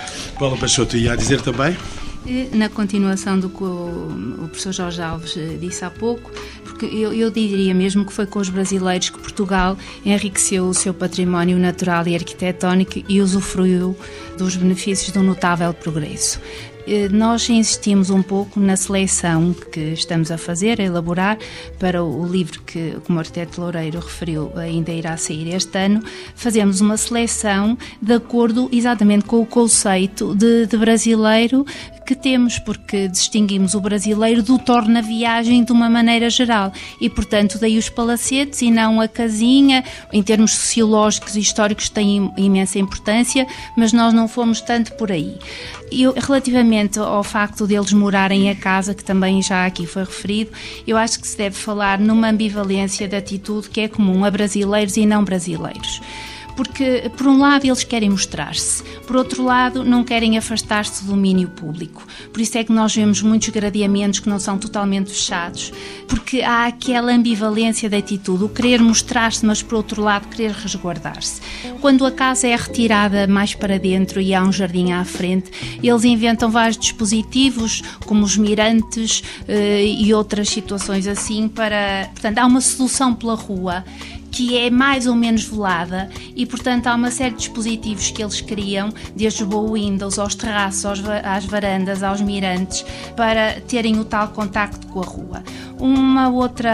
Paulo 0.44 0.58
Peixoto 0.58 0.98
ia 0.98 1.16
dizer 1.16 1.40
também? 1.40 1.74
Na 2.54 2.70
continuação 2.70 3.38
do 3.38 3.50
que 3.50 3.64
o 3.64 4.48
professor 4.48 4.72
Jorge 4.72 5.02
Alves 5.02 5.36
eh, 5.36 5.58
disse 5.60 5.84
há 5.84 5.90
pouco, 5.90 6.32
porque 6.64 6.86
eu, 6.86 7.14
eu, 7.14 7.30
diria 7.30 7.74
mesmo 7.74 8.06
que 8.06 8.14
foi 8.14 8.26
com 8.26 8.40
os 8.40 8.48
brasileiros 8.48 9.10
que 9.10 9.20
Portugal 9.20 9.78
enriqueceu 10.06 10.66
o 10.66 10.74
seu 10.74 10.94
património 10.94 11.58
natural 11.58 12.08
e 12.08 12.16
arquitetónico 12.16 13.04
e 13.10 13.20
usufruiu 13.20 13.96
dos 14.38 14.56
benefícios 14.56 15.12
de 15.12 15.20
um 15.20 15.24
notável 15.24 15.74
progresso. 15.74 16.40
Eh, 16.86 17.08
nós 17.10 17.50
insistimos 17.50 18.10
um 18.10 18.22
pouco 18.22 18.60
na 18.60 18.76
seleção 18.76 19.54
que 19.72 19.80
estamos 19.94 20.32
a 20.32 20.38
fazer, 20.38 20.82
a 20.82 20.84
elaborar, 20.84 21.38
para 21.80 22.04
o 22.04 22.26
livro 22.26 22.62
que, 22.62 22.98
como 23.06 23.18
o 23.18 23.20
arquiteto 23.20 23.62
Loureiro 23.62 24.00
referiu, 24.00 24.52
ainda 24.56 24.92
irá 24.92 25.16
sair 25.16 25.54
este 25.54 25.78
ano. 25.78 26.02
Fazemos 26.36 26.82
uma 26.82 26.98
seleção 26.98 27.78
de 28.02 28.14
acordo 28.14 28.70
exatamente 28.72 29.26
com 29.26 29.42
o 29.42 29.46
conceito 29.46 30.36
de, 30.36 30.66
de 30.66 30.78
brasileiro 30.78 31.66
que 32.04 32.16
temos, 32.16 32.60
porque 32.60 33.08
distinguimos 33.08 33.74
o 33.74 33.82
brasileiro 33.82 34.44
do 34.44 34.58
torna-viagem 34.60 35.64
de 35.64 35.72
uma 35.72 35.90
maneira 35.90 36.30
geral. 36.30 36.72
E, 37.00 37.10
portanto, 37.10 37.58
daí 37.60 37.78
os 37.78 37.90
palacetes 37.90 38.62
e 38.62 38.70
não 38.70 39.00
a 39.00 39.08
casinha, 39.08 39.84
em 40.12 40.22
termos 40.22 40.52
sociológicos 40.52 41.36
e 41.36 41.40
históricos, 41.40 41.90
tem 41.90 42.32
imensa 42.38 42.80
importância, 42.80 43.48
mas 43.76 43.94
nós 43.94 44.14
não 44.14 44.28
fomos 44.28 44.62
tanto 44.62 44.94
por 44.94 45.12
aí. 45.12 45.38
Eu, 45.92 46.14
relativamente 46.14 47.00
ao 47.00 47.24
facto 47.24 47.68
deles 47.68 47.94
morarem 47.94 48.50
a 48.50 48.56
casa, 48.56 48.94
que 48.94 49.04
também 49.04 49.42
já 49.42 49.66
aqui 49.66 49.86
foi 49.86 50.04
referido, 50.04 50.52
eu 50.88 50.98
acho 50.98 51.20
que 51.20 51.28
se 51.28 51.38
deve 51.38 51.56
falar 51.56 52.00
numa 52.00 52.30
ambivalência 52.30 53.08
de 53.08 53.16
atitude 53.16 53.70
que 53.70 53.82
é 53.82 53.88
comum 53.88 54.26
a 54.26 54.32
brasileiros 54.32 54.98
e 54.98 55.06
não 55.06 55.24
brasileiros 55.24 56.02
porque, 56.56 57.12
por 57.18 57.28
um 57.28 57.40
lado, 57.40 57.66
eles 57.66 57.84
querem 57.84 58.10
mostrar-se, 58.10 58.84
por 59.06 59.16
outro 59.16 59.44
lado, 59.44 59.84
não 59.84 60.04
querem 60.04 60.38
afastar-se 60.38 61.04
do 61.04 61.12
domínio 61.12 61.50
público. 61.50 62.06
Por 62.32 62.42
isso 62.42 62.58
é 62.58 62.64
que 62.64 62.72
nós 62.72 62.96
vemos 62.96 63.22
muitos 63.22 63.50
gradeamentos 63.50 64.20
que 64.20 64.30
não 64.30 64.40
são 64.40 64.58
totalmente 64.58 65.12
fechados, 65.12 65.72
porque 66.08 66.42
há 66.42 66.66
aquela 66.66 67.12
ambivalência 67.12 67.90
de 67.90 67.96
atitude, 67.96 68.44
o 68.44 68.50
querer 68.50 68.82
mostrar-se, 68.82 69.46
mas, 69.46 69.62
por 69.62 69.76
outro 69.76 70.02
lado, 70.02 70.28
querer 70.28 70.52
resguardar-se. 70.52 71.42
Quando 71.82 72.06
a 72.06 72.12
casa 72.12 72.48
é 72.48 72.56
retirada 72.56 73.28
mais 73.28 73.54
para 73.54 73.78
dentro 73.78 74.22
e 74.22 74.34
há 74.34 74.44
um 74.44 74.52
jardim 74.52 74.92
à 74.92 75.04
frente, 75.04 75.52
eles 75.82 76.04
inventam 76.04 76.50
vários 76.50 76.78
dispositivos, 76.78 77.82
como 78.06 78.24
os 78.24 78.38
mirantes 78.38 79.24
eh, 79.48 79.86
e 79.86 80.14
outras 80.14 80.50
situações 80.50 81.08
assim, 81.08 81.48
para. 81.48 82.10
Portanto, 82.14 82.38
há 82.38 82.46
uma 82.46 82.62
solução 82.62 83.14
pela 83.14 83.36
rua 83.36 83.84
que 84.34 84.58
é 84.58 84.70
mais 84.72 85.06
ou 85.06 85.16
menos 85.16 85.46
velada 85.46 86.10
e, 86.36 86.44
portanto, 86.46 86.88
há 86.88 86.96
uma 86.96 87.12
série 87.12 87.36
de 87.36 87.38
dispositivos 87.38 88.10
que 88.10 88.22
eles 88.22 88.42
criam, 88.42 88.90
desde 89.16 89.44
o 89.44 89.74
windows 89.74 90.18
aos 90.18 90.34
terraços, 90.34 90.86
aos, 90.86 91.00
às 91.24 91.46
varandas, 91.46 92.02
aos 92.02 92.20
mirantes, 92.20 92.84
para 93.16 93.62
terem 93.62 94.00
o 94.00 94.04
tal 94.04 94.30
contacto 94.30 94.88
com 94.88 95.02
a 95.02 95.06
rua. 95.06 95.44
Uma 95.80 96.30
outra, 96.30 96.72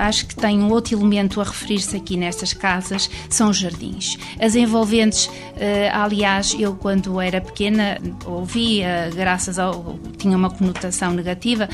acho 0.00 0.26
que 0.26 0.36
tem 0.36 0.60
um 0.60 0.70
outro 0.70 0.94
elemento 0.94 1.40
a 1.40 1.44
referir-se 1.44 1.96
aqui 1.96 2.16
nestas 2.16 2.52
casas, 2.52 3.10
são 3.28 3.50
os 3.50 3.56
jardins. 3.56 4.16
As 4.40 4.54
envolventes, 4.54 5.28
eh, 5.56 5.90
aliás, 5.92 6.54
eu 6.58 6.74
quando 6.74 7.20
era 7.20 7.40
pequena 7.40 7.98
ouvia, 8.24 9.10
graças 9.14 9.58
ao. 9.58 9.98
tinha 10.16 10.36
uma 10.36 10.50
conotação 10.50 11.12
negativa, 11.12 11.68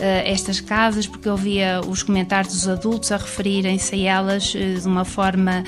estas 0.00 0.60
casas, 0.60 1.06
porque 1.06 1.28
eu 1.28 1.36
via 1.36 1.80
os 1.86 2.02
comentários 2.02 2.54
dos 2.54 2.68
adultos 2.68 3.12
a 3.12 3.16
referirem-se 3.16 3.94
a 4.06 4.18
elas 4.18 4.44
de 4.44 4.86
uma 4.86 5.04
forma 5.04 5.64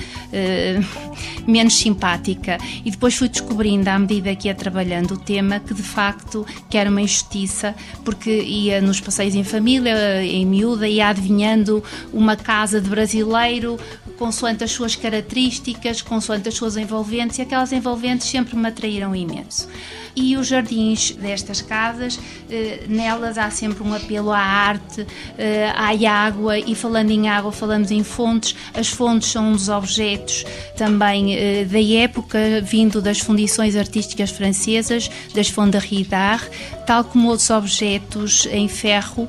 menos 1.47 1.75
simpática. 1.75 2.57
E 2.83 2.91
depois 2.91 3.15
fui 3.15 3.29
descobrindo, 3.29 3.89
à 3.89 3.99
medida 3.99 4.35
que 4.35 4.47
ia 4.47 4.55
trabalhando 4.55 5.13
o 5.13 5.17
tema, 5.17 5.59
que 5.59 5.73
de 5.73 5.83
facto 5.83 6.45
que 6.69 6.77
era 6.77 6.89
uma 6.89 7.01
injustiça, 7.01 7.75
porque 8.03 8.41
ia 8.41 8.81
nos 8.81 8.99
passeios 8.99 9.35
em 9.35 9.43
família, 9.43 10.23
em 10.23 10.45
miúda, 10.45 10.87
ia 10.87 11.07
adivinhando 11.07 11.83
uma 12.11 12.35
casa 12.35 12.81
de 12.81 12.89
brasileiro, 12.89 13.79
consoante 14.17 14.63
as 14.63 14.71
suas 14.71 14.95
características, 14.95 16.01
consoante 16.01 16.49
as 16.49 16.55
suas 16.55 16.77
envolventes, 16.77 17.37
e 17.37 17.41
aquelas 17.41 17.71
envolventes 17.71 18.27
sempre 18.27 18.55
me 18.55 18.67
atraíram 18.67 19.15
imenso 19.15 19.67
e 20.15 20.37
os 20.37 20.47
jardins 20.47 21.11
destas 21.11 21.61
casas, 21.61 22.19
eh, 22.49 22.83
nelas 22.87 23.37
há 23.37 23.49
sempre 23.49 23.83
um 23.83 23.93
apelo 23.93 24.31
à 24.31 24.39
arte, 24.39 25.05
eh, 25.37 25.71
à 25.75 25.93
água, 26.25 26.57
e 26.57 26.75
falando 26.75 27.11
em 27.11 27.29
água, 27.29 27.51
falamos 27.51 27.91
em 27.91 28.03
fontes. 28.03 28.55
As 28.73 28.87
fontes 28.87 29.31
são 29.31 29.49
um 29.49 29.51
dos 29.53 29.69
objetos 29.69 30.45
também 30.77 31.35
eh, 31.35 31.65
da 31.65 31.81
época, 31.81 32.37
vindo 32.61 33.01
das 33.01 33.19
fundições 33.19 33.75
artísticas 33.75 34.29
francesas, 34.29 35.09
das 35.33 35.47
Fonderies 35.47 36.07
d'Art, 36.07 36.49
tal 36.85 37.03
como 37.03 37.29
outros 37.29 37.49
objetos 37.49 38.47
em 38.51 38.67
ferro 38.67 39.27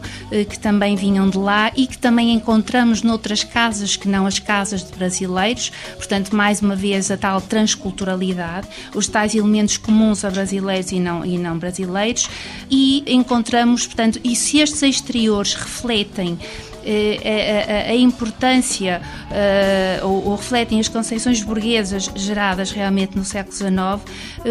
que 0.50 0.58
também 0.58 0.96
vinham 0.96 1.28
de 1.28 1.38
lá 1.38 1.70
e 1.76 1.86
que 1.86 1.96
também 1.96 2.32
encontramos 2.32 3.02
noutras 3.02 3.44
casas 3.44 3.96
que 3.96 4.08
não 4.08 4.26
as 4.26 4.38
casas 4.38 4.82
de 4.84 4.92
brasileiros. 4.96 5.70
Portanto, 5.96 6.34
mais 6.34 6.60
uma 6.60 6.74
vez, 6.74 7.10
a 7.10 7.16
tal 7.16 7.40
transculturalidade, 7.40 8.66
os 8.94 9.06
tais 9.06 9.34
elementos 9.34 9.76
comuns 9.76 10.24
a 10.24 10.30
brasileiros 10.30 10.73
brasileiros 10.74 10.92
e 10.92 11.00
não, 11.00 11.24
e 11.24 11.38
não 11.38 11.58
brasileiros, 11.58 12.28
e 12.70 13.04
encontramos, 13.06 13.86
portanto, 13.86 14.20
e 14.24 14.34
se 14.34 14.58
estes 14.58 14.82
exteriores 14.82 15.54
refletem 15.54 16.38
eh, 16.86 17.86
a, 17.86 17.90
a, 17.90 17.92
a, 17.92 17.96
importância 17.96 19.00
uh, 19.30 20.06
ou, 20.06 20.26
ou, 20.26 20.36
refletem 20.36 20.78
as 20.78 20.86
concepções 20.86 21.42
burguesas 21.42 22.10
geradas 22.14 22.72
realmente 22.72 23.16
no 23.16 23.24
século 23.24 23.56
XIX, 23.56 23.72
uh, 23.72 24.02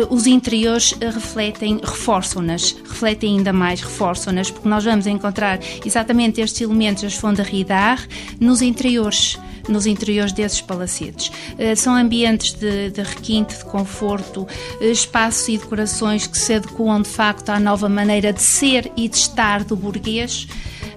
os 0.09 0.25
interiores 0.25 0.93
refletem, 0.93 1.79
reforçam-nas, 1.83 2.71
refletem 2.71 3.37
ainda 3.37 3.53
mais, 3.53 3.81
reforçam-nas, 3.81 4.49
porque 4.49 4.67
nós 4.67 4.83
vamos 4.83 5.05
encontrar 5.05 5.59
exatamente 5.85 6.41
estes 6.41 6.59
elementos 6.61 7.03
das 7.03 7.13
fonderies 7.13 7.67
d'art 7.67 8.09
nos 8.39 8.63
interiores 8.63 9.37
nos 9.67 9.85
interiores 9.85 10.33
desses 10.33 10.61
palacetes. 10.61 11.31
Eh, 11.57 11.75
são 11.75 11.95
ambientes 11.95 12.53
de, 12.53 12.89
de 12.89 13.01
requinte, 13.01 13.57
de 13.57 13.65
conforto, 13.65 14.47
eh, 14.81 14.87
espaços 14.87 15.47
e 15.47 15.57
decorações 15.57 16.27
que 16.27 16.37
se 16.37 16.53
adequam 16.53 17.01
de 17.01 17.09
facto 17.09 17.49
à 17.49 17.59
nova 17.59 17.87
maneira 17.87 18.33
de 18.33 18.41
ser 18.41 18.91
e 18.95 19.07
de 19.07 19.15
estar 19.15 19.63
do 19.63 19.75
burguês 19.75 20.47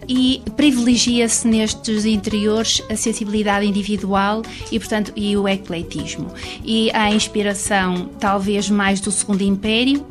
e 0.08 0.42
privilegia-se 0.56 1.46
nestes 1.48 2.04
interiores 2.04 2.80
a 2.88 2.96
sensibilidade 2.96 3.66
individual 3.66 4.42
e, 4.70 4.78
portanto, 4.78 5.12
e 5.16 5.36
o 5.36 5.48
ecletismo. 5.48 6.32
E 6.64 6.90
a 6.92 7.10
inspiração, 7.10 8.08
talvez 8.20 8.70
mais 8.70 9.00
do 9.00 9.10
Segundo 9.10 9.42
Império 9.42 10.06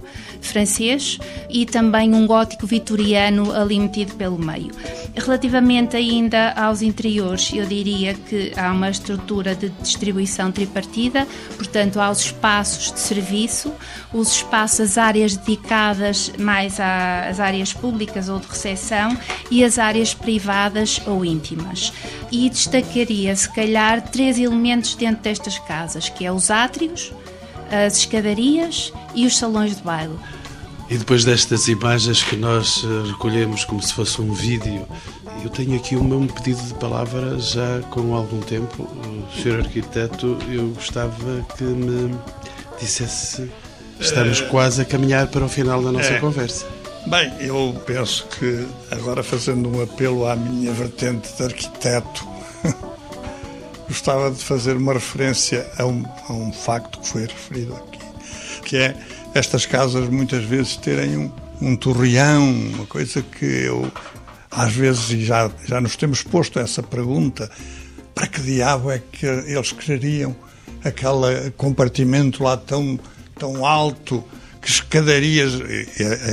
francês 0.47 1.17
e 1.49 1.65
também 1.65 2.13
um 2.13 2.25
gótico 2.25 2.65
vitoriano 2.65 3.51
ali 3.53 3.79
metido 3.79 4.15
pelo 4.15 4.37
meio. 4.37 4.71
Relativamente 5.15 5.95
ainda 5.95 6.51
aos 6.51 6.81
interiores, 6.81 7.51
eu 7.53 7.65
diria 7.65 8.13
que 8.13 8.51
há 8.57 8.71
uma 8.71 8.89
estrutura 8.89 9.55
de 9.55 9.69
distribuição 9.69 10.51
tripartida, 10.51 11.27
portanto, 11.55 11.99
há 11.99 12.09
os 12.09 12.19
espaços 12.19 12.91
de 12.91 12.99
serviço, 12.99 13.73
os 14.13 14.33
espaços, 14.33 14.81
as 14.81 14.97
áreas 14.97 15.35
dedicadas 15.35 16.31
mais 16.37 16.79
às 16.79 17.39
áreas 17.39 17.73
públicas 17.73 18.29
ou 18.29 18.39
de 18.39 18.47
recepção 18.47 19.17
e 19.49 19.63
as 19.63 19.79
áreas 19.79 20.13
privadas 20.13 21.01
ou 21.05 21.23
íntimas. 21.23 21.93
E 22.31 22.49
destacaria, 22.49 23.35
se 23.35 23.49
calhar, 23.53 24.01
três 24.09 24.37
elementos 24.37 24.95
dentro 24.95 25.23
destas 25.23 25.57
casas, 25.59 26.09
que 26.09 26.25
é 26.25 26.31
os 26.31 26.51
átrios, 26.51 27.13
as 27.83 27.97
escadarias 27.97 28.93
e 29.13 29.25
os 29.25 29.37
salões 29.37 29.75
de 29.75 29.83
baile. 29.83 30.15
E 30.89 30.97
depois 30.97 31.25
destas 31.25 31.67
imagens 31.67 32.23
que 32.23 32.35
nós 32.35 32.83
eh, 32.83 33.07
recolhemos 33.07 33.65
como 33.65 33.81
se 33.81 33.91
fosse 33.91 34.21
um 34.21 34.31
vídeo, 34.33 34.87
eu 35.43 35.49
tenho 35.49 35.75
aqui 35.75 35.95
o 35.95 36.03
meu 36.03 36.21
pedido 36.27 36.61
de 36.61 36.75
palavra 36.75 37.39
já 37.39 37.81
com 37.89 38.13
algum 38.13 38.39
tempo. 38.41 38.87
Sr. 39.41 39.61
Arquiteto, 39.65 40.37
eu 40.47 40.69
gostava 40.69 41.45
que 41.57 41.63
me 41.63 42.15
dissesse. 42.79 43.49
Estamos 43.99 44.41
é... 44.41 44.45
quase 44.45 44.81
a 44.81 44.85
caminhar 44.85 45.27
para 45.27 45.45
o 45.45 45.49
final 45.49 45.81
da 45.81 45.91
nossa 45.91 46.13
é... 46.13 46.19
conversa. 46.19 46.67
Bem, 47.07 47.31
eu 47.39 47.79
penso 47.85 48.27
que 48.39 48.67
agora 48.91 49.23
fazendo 49.23 49.69
um 49.69 49.83
apelo 49.83 50.27
à 50.27 50.35
minha 50.35 50.71
vertente 50.71 51.31
de 51.35 51.43
arquiteto, 51.43 52.27
gostava 53.95 54.29
de 54.29 54.43
fazer 54.43 54.75
uma 54.75 54.91
referência 54.91 55.65
a 55.77 55.85
um, 55.85 56.03
a 56.27 56.33
um 56.33 56.51
facto 56.51 56.99
que 56.99 57.07
foi 57.07 57.21
referido 57.21 57.73
aqui, 57.75 57.99
que 58.65 58.75
é 58.75 58.93
estas 59.33 59.65
casas 59.65 60.09
muitas 60.09 60.43
vezes 60.43 60.75
terem 60.75 61.17
um, 61.17 61.31
um 61.61 61.75
torreão, 61.77 62.43
uma 62.73 62.85
coisa 62.85 63.21
que 63.21 63.45
eu, 63.45 63.89
às 64.51 64.73
vezes, 64.73 65.05
já, 65.25 65.49
já 65.65 65.79
nos 65.79 65.95
temos 65.95 66.21
posto 66.21 66.59
essa 66.59 66.83
pergunta: 66.83 67.49
para 68.13 68.27
que 68.27 68.41
diabo 68.41 68.91
é 68.91 68.99
que 68.99 69.25
eles 69.25 69.71
queriam 69.71 70.35
aquele 70.83 71.51
compartimento 71.55 72.43
lá 72.43 72.57
tão, 72.57 72.99
tão 73.39 73.65
alto? 73.65 74.23
Que 74.61 74.69
escadarias. 74.71 75.53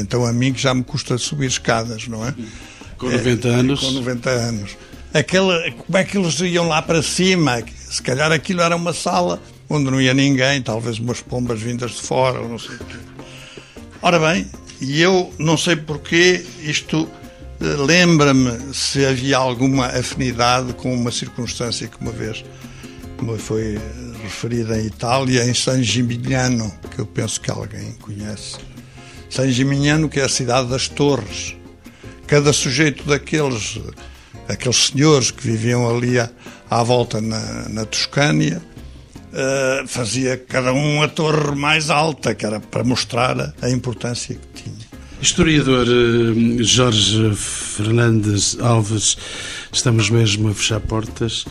Então, 0.00 0.24
a 0.24 0.32
mim 0.32 0.52
que 0.54 0.60
já 0.60 0.74
me 0.74 0.82
custa 0.82 1.18
subir 1.18 1.46
escadas, 1.46 2.08
não 2.08 2.26
é? 2.26 2.34
Com 2.96 3.10
90 3.10 3.46
é, 3.46 3.50
anos. 3.52 3.80
Com 3.80 3.90
90 3.90 4.30
anos. 4.30 4.76
Aquela, 5.14 5.70
como 5.72 5.98
é 5.98 6.04
que 6.04 6.16
eles 6.16 6.40
iam 6.40 6.66
lá 6.68 6.80
para 6.80 7.02
cima? 7.02 7.62
Se 7.90 8.02
calhar 8.02 8.32
aquilo 8.32 8.62
era 8.62 8.74
uma 8.74 8.92
sala 8.92 9.42
onde 9.68 9.90
não 9.90 10.00
ia 10.00 10.14
ninguém, 10.14 10.60
talvez 10.62 10.98
umas 10.98 11.20
pombas 11.20 11.60
vindas 11.60 11.92
de 11.92 12.02
fora, 12.02 12.40
ou 12.40 12.48
não 12.48 12.58
sei 12.58 12.76
o 12.76 12.78
quê. 12.78 12.96
Ora 14.02 14.18
bem, 14.18 14.46
e 14.80 15.00
eu 15.00 15.32
não 15.38 15.56
sei 15.56 15.76
porquê, 15.76 16.44
isto 16.60 17.08
eh, 17.60 17.64
lembra-me 17.64 18.74
se 18.74 19.04
havia 19.04 19.38
alguma 19.38 19.86
afinidade 19.86 20.72
com 20.74 20.92
uma 20.94 21.10
circunstância 21.10 21.86
que 21.86 22.00
uma 22.00 22.10
vez 22.10 22.44
me 23.22 23.38
foi 23.38 23.78
referida 24.22 24.80
em 24.80 24.86
Itália, 24.86 25.44
em 25.44 25.54
San 25.54 25.82
Gimignano, 25.82 26.72
que 26.90 26.98
eu 26.98 27.06
penso 27.06 27.40
que 27.40 27.50
alguém 27.50 27.92
conhece. 28.00 28.56
San 29.30 29.50
Gimignano, 29.50 30.08
que 30.08 30.20
é 30.20 30.24
a 30.24 30.28
cidade 30.28 30.68
das 30.68 30.88
torres. 30.88 31.56
Cada 32.26 32.52
sujeito 32.52 33.04
daqueles, 33.04 33.78
aqueles 34.52 34.88
senhores 34.88 35.30
que 35.30 35.42
viviam 35.42 35.88
ali 35.88 36.18
à, 36.18 36.30
à 36.70 36.82
volta 36.82 37.20
na, 37.20 37.68
na 37.68 37.84
Toscânia, 37.84 38.62
uh, 39.32 39.86
fazia 39.88 40.36
cada 40.36 40.72
um 40.72 41.02
a 41.02 41.08
torre 41.08 41.54
mais 41.54 41.90
alta, 41.90 42.34
que 42.34 42.46
era 42.46 42.60
para 42.60 42.84
mostrar 42.84 43.54
a 43.60 43.70
importância 43.70 44.34
que 44.34 44.62
tinha. 44.62 44.92
Historiador 45.22 45.86
eh, 45.86 46.64
Jorge 46.64 47.32
Fernandes 47.36 48.58
Alves, 48.58 49.16
estamos 49.72 50.10
mesmo 50.10 50.48
a 50.48 50.54
fechar 50.54 50.80
portas. 50.80 51.44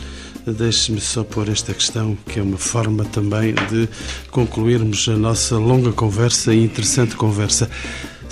Deixe-me 0.46 1.00
só 1.00 1.24
pôr 1.24 1.48
esta 1.48 1.72
questão, 1.72 2.14
que 2.26 2.38
é 2.38 2.42
uma 2.42 2.58
forma 2.58 3.04
também 3.06 3.54
de 3.70 3.88
concluirmos 4.30 5.08
a 5.08 5.16
nossa 5.16 5.56
longa 5.56 5.90
conversa 5.90 6.52
e 6.52 6.62
interessante 6.62 7.16
conversa. 7.16 7.70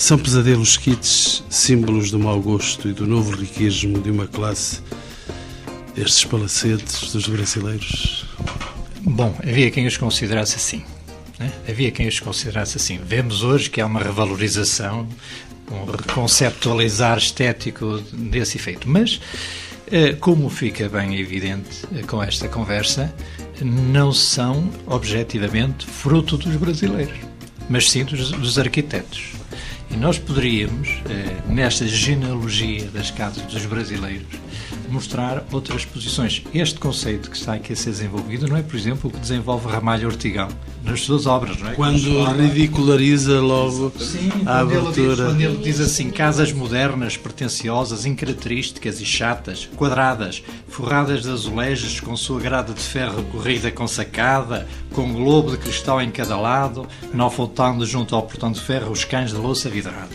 São 0.00 0.18
pesadelos 0.18 0.78
kits, 0.78 1.44
símbolos 1.50 2.10
do 2.10 2.18
mau 2.18 2.40
gosto 2.40 2.88
e 2.88 2.92
do 2.94 3.06
novo 3.06 3.36
riquismo 3.36 4.00
de 4.00 4.10
uma 4.10 4.26
classe, 4.26 4.80
estes 5.94 6.24
palacetes 6.24 7.12
dos 7.12 7.28
brasileiros? 7.28 8.24
Bom, 9.02 9.36
havia 9.46 9.70
quem 9.70 9.86
os 9.86 9.98
considerasse 9.98 10.56
assim. 10.56 10.82
Né? 11.38 11.52
Havia 11.68 11.90
quem 11.90 12.08
os 12.08 12.18
considerasse 12.18 12.78
assim. 12.78 12.98
Vemos 13.04 13.42
hoje 13.42 13.68
que 13.68 13.78
há 13.78 13.84
uma 13.84 14.02
revalorização, 14.02 15.06
um 15.70 15.84
reconceptualizar 15.84 17.18
estético 17.18 17.98
desse 18.10 18.56
efeito. 18.56 18.88
Mas, 18.88 19.20
eh, 19.92 20.14
como 20.14 20.48
fica 20.48 20.88
bem 20.88 21.20
evidente 21.20 21.86
eh, 21.94 22.00
com 22.06 22.22
esta 22.22 22.48
conversa, 22.48 23.14
não 23.62 24.14
são 24.14 24.70
objetivamente 24.86 25.84
fruto 25.84 26.38
dos 26.38 26.56
brasileiros, 26.56 27.18
mas 27.68 27.90
sim 27.90 28.02
dos, 28.02 28.30
dos 28.30 28.58
arquitetos. 28.58 29.39
E 29.90 29.96
nós 29.96 30.18
poderíamos, 30.18 30.88
eh, 31.08 31.42
nesta 31.48 31.86
genealogia 31.86 32.88
das 32.92 33.10
casas 33.10 33.42
dos 33.52 33.66
brasileiros, 33.66 34.28
mostrar 34.88 35.44
outras 35.52 35.84
posições. 35.84 36.42
Este 36.52 36.78
conceito 36.78 37.30
que 37.30 37.36
está 37.36 37.54
aqui 37.54 37.72
a 37.72 37.76
ser 37.76 37.90
desenvolvido 37.90 38.48
não 38.48 38.56
é, 38.56 38.62
por 38.62 38.76
exemplo, 38.76 39.10
o 39.10 39.12
que 39.12 39.18
desenvolve 39.18 39.68
Ramalho 39.68 40.08
Ortigão 40.08 40.48
nas 40.82 41.02
suas 41.02 41.26
obras, 41.26 41.58
não 41.58 41.70
é? 41.70 41.74
Quando 41.74 42.24
ridiculariza 42.24 43.40
logo 43.40 43.92
Sim, 43.98 44.28
a 44.28 44.32
quando 44.32 44.48
abertura. 44.48 44.88
Ele 44.88 45.14
diz, 45.14 45.16
quando 45.16 45.40
ele 45.40 45.56
diz 45.58 45.80
assim, 45.80 46.10
casas 46.10 46.52
modernas, 46.52 47.16
pretenciosas, 47.16 48.06
incaracterísticas 48.06 49.00
e 49.00 49.04
chatas, 49.04 49.68
quadradas, 49.76 50.42
forradas 50.68 51.22
de 51.22 51.30
azulejos, 51.30 52.00
com 52.00 52.16
sua 52.16 52.40
grada 52.40 52.72
de 52.72 52.80
ferro 52.80 53.22
corrida 53.24 53.70
com 53.70 53.86
sacada, 53.86 54.66
com 54.92 55.02
um 55.02 55.12
globo 55.12 55.50
de 55.52 55.58
cristal 55.58 56.00
em 56.00 56.10
cada 56.10 56.36
lado, 56.36 56.86
não 57.12 57.30
faltando 57.30 57.86
junto 57.86 58.14
ao 58.14 58.22
portão 58.22 58.50
de 58.50 58.60
ferro 58.60 58.90
os 58.90 59.04
cães 59.04 59.30
de 59.30 59.36
louça 59.36 59.68
vidrada. 59.68 60.08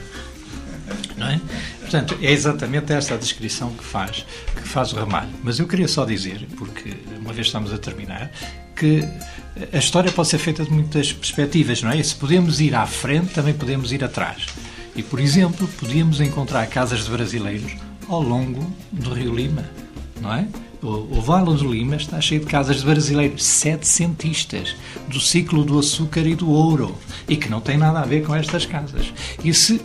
Não 1.17 1.27
é? 1.27 1.39
Portanto, 1.95 2.17
é 2.21 2.31
exatamente 2.31 2.91
esta 2.91 3.13
a 3.13 3.17
descrição 3.17 3.69
que 3.69 3.83
faz, 3.83 4.25
que 4.53 4.67
faz 4.67 4.91
o 4.91 4.97
Ramalho. 4.97 5.29
Mas 5.41 5.59
eu 5.59 5.67
queria 5.67 5.87
só 5.87 6.03
dizer, 6.03 6.45
porque 6.57 6.93
uma 7.21 7.31
vez 7.31 7.47
estamos 7.47 7.71
a 7.73 7.77
terminar, 7.77 8.31
que 8.75 9.07
a 9.71 9.77
história 9.77 10.11
pode 10.11 10.27
ser 10.27 10.37
feita 10.37 10.65
de 10.65 10.71
muitas 10.71 11.13
perspectivas, 11.13 11.81
não 11.81 11.91
é? 11.91 11.97
E 11.97 12.03
se 12.03 12.15
podemos 12.15 12.59
ir 12.59 12.75
à 12.75 12.85
frente, 12.85 13.33
também 13.33 13.53
podemos 13.53 13.93
ir 13.93 14.03
atrás. 14.03 14.47
E, 14.93 15.01
por 15.01 15.19
exemplo, 15.19 15.67
podíamos 15.79 16.19
encontrar 16.19 16.67
casas 16.67 17.05
de 17.05 17.11
brasileiros 17.11 17.71
ao 18.09 18.21
longo 18.21 18.73
do 18.91 19.13
Rio 19.13 19.33
Lima, 19.33 19.63
não 20.19 20.33
é? 20.33 20.47
O, 20.81 21.17
o 21.17 21.21
Vale 21.21 21.55
do 21.55 21.71
Lima 21.71 21.95
está 21.95 22.19
cheio 22.19 22.41
de 22.41 22.47
casas 22.47 22.77
de 22.77 22.85
brasileiros 22.85 23.43
setecentistas, 23.43 24.75
do 25.07 25.19
ciclo 25.19 25.63
do 25.63 25.79
açúcar 25.79 26.27
e 26.27 26.35
do 26.35 26.49
ouro, 26.49 26.95
e 27.27 27.37
que 27.37 27.49
não 27.49 27.61
tem 27.61 27.77
nada 27.77 28.01
a 28.01 28.05
ver 28.05 28.25
com 28.25 28.35
estas 28.35 28.65
casas. 28.65 29.13
E 29.43 29.53
se 29.53 29.81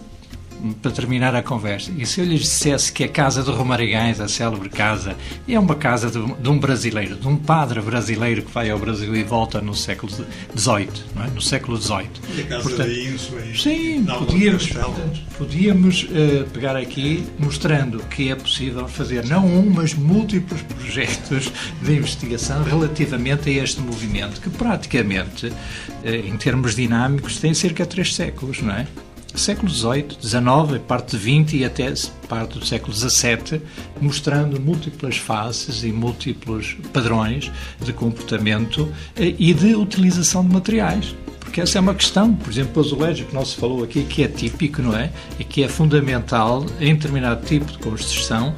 para 0.82 0.90
terminar 0.90 1.34
a 1.34 1.42
conversa, 1.42 1.90
e 1.96 2.06
se 2.06 2.20
eu 2.20 2.24
lhes 2.24 2.40
dissesse 2.40 2.92
que 2.92 3.04
a 3.04 3.08
casa 3.08 3.42
de 3.42 3.50
Romarigães, 3.50 4.20
a 4.20 4.28
célebre 4.28 4.68
casa, 4.68 5.16
é 5.48 5.58
uma 5.58 5.74
casa 5.74 6.10
de, 6.10 6.34
de, 6.34 6.48
um 6.48 6.58
brasileiro, 6.58 7.16
de 7.16 7.26
um 7.26 7.36
padre 7.36 7.80
brasileiro 7.80 8.42
que 8.42 8.52
vai 8.52 8.70
ao 8.70 8.78
Brasil 8.78 9.14
e 9.14 9.22
volta 9.22 9.60
no 9.60 9.74
século 9.74 10.12
XVIII, 10.56 10.88
não 11.14 11.24
é? 11.24 11.26
No 11.28 11.40
século 11.40 11.76
XVIII. 11.80 12.10
E 12.36 12.40
a 12.40 12.46
casa 12.46 12.62
portanto, 12.62 12.88
de 12.88 13.14
Insua, 13.14 13.40
Sim, 13.54 14.04
podíamos, 14.04 14.66
portanto, 14.68 15.20
podíamos 15.38 16.02
uh, 16.04 16.48
pegar 16.52 16.76
aqui 16.76 17.24
mostrando 17.38 17.98
que 18.04 18.30
é 18.30 18.34
possível 18.34 18.86
fazer 18.88 19.24
não 19.26 19.46
um, 19.46 19.70
mas 19.70 19.94
múltiplos 19.94 20.62
projetos 20.62 21.50
de 21.82 21.92
investigação 21.92 22.62
relativamente 22.62 23.48
a 23.48 23.62
este 23.62 23.80
movimento, 23.80 24.40
que 24.40 24.50
praticamente, 24.50 25.46
uh, 25.46 25.54
em 26.04 26.36
termos 26.36 26.74
dinâmicos, 26.74 27.38
tem 27.38 27.54
cerca 27.54 27.84
de 27.84 27.90
três 27.90 28.14
séculos, 28.14 28.60
não 28.62 28.74
é? 28.74 28.86
Século 29.38 29.70
XVIII, 29.70 30.16
XIX, 30.20 30.80
parte 30.86 31.16
XX 31.16 31.54
e 31.54 31.64
até 31.64 31.92
parte 32.28 32.58
do 32.58 32.64
século 32.64 32.92
XVII, 32.92 33.60
mostrando 34.00 34.60
múltiplas 34.60 35.16
faces 35.16 35.82
e 35.84 35.92
múltiplos 35.92 36.76
padrões 36.92 37.50
de 37.80 37.92
comportamento 37.92 38.88
eh, 39.16 39.34
e 39.38 39.52
de 39.54 39.74
utilização 39.74 40.46
de 40.46 40.52
materiais. 40.52 41.14
Porque 41.50 41.60
essa 41.60 41.78
é 41.78 41.80
uma 41.80 41.94
questão, 41.94 42.32
por 42.32 42.48
exemplo, 42.48 42.80
o 42.80 42.86
azulejo 42.86 43.24
que 43.24 43.34
não 43.34 43.44
se 43.44 43.56
falou 43.56 43.82
aqui, 43.82 44.04
que 44.04 44.22
é 44.22 44.28
típico, 44.28 44.80
não 44.82 44.96
é? 44.96 45.10
E 45.36 45.42
que 45.42 45.64
é 45.64 45.68
fundamental 45.68 46.64
em 46.78 46.94
determinado 46.94 47.44
tipo 47.44 47.72
de 47.72 47.78
construção, 47.78 48.54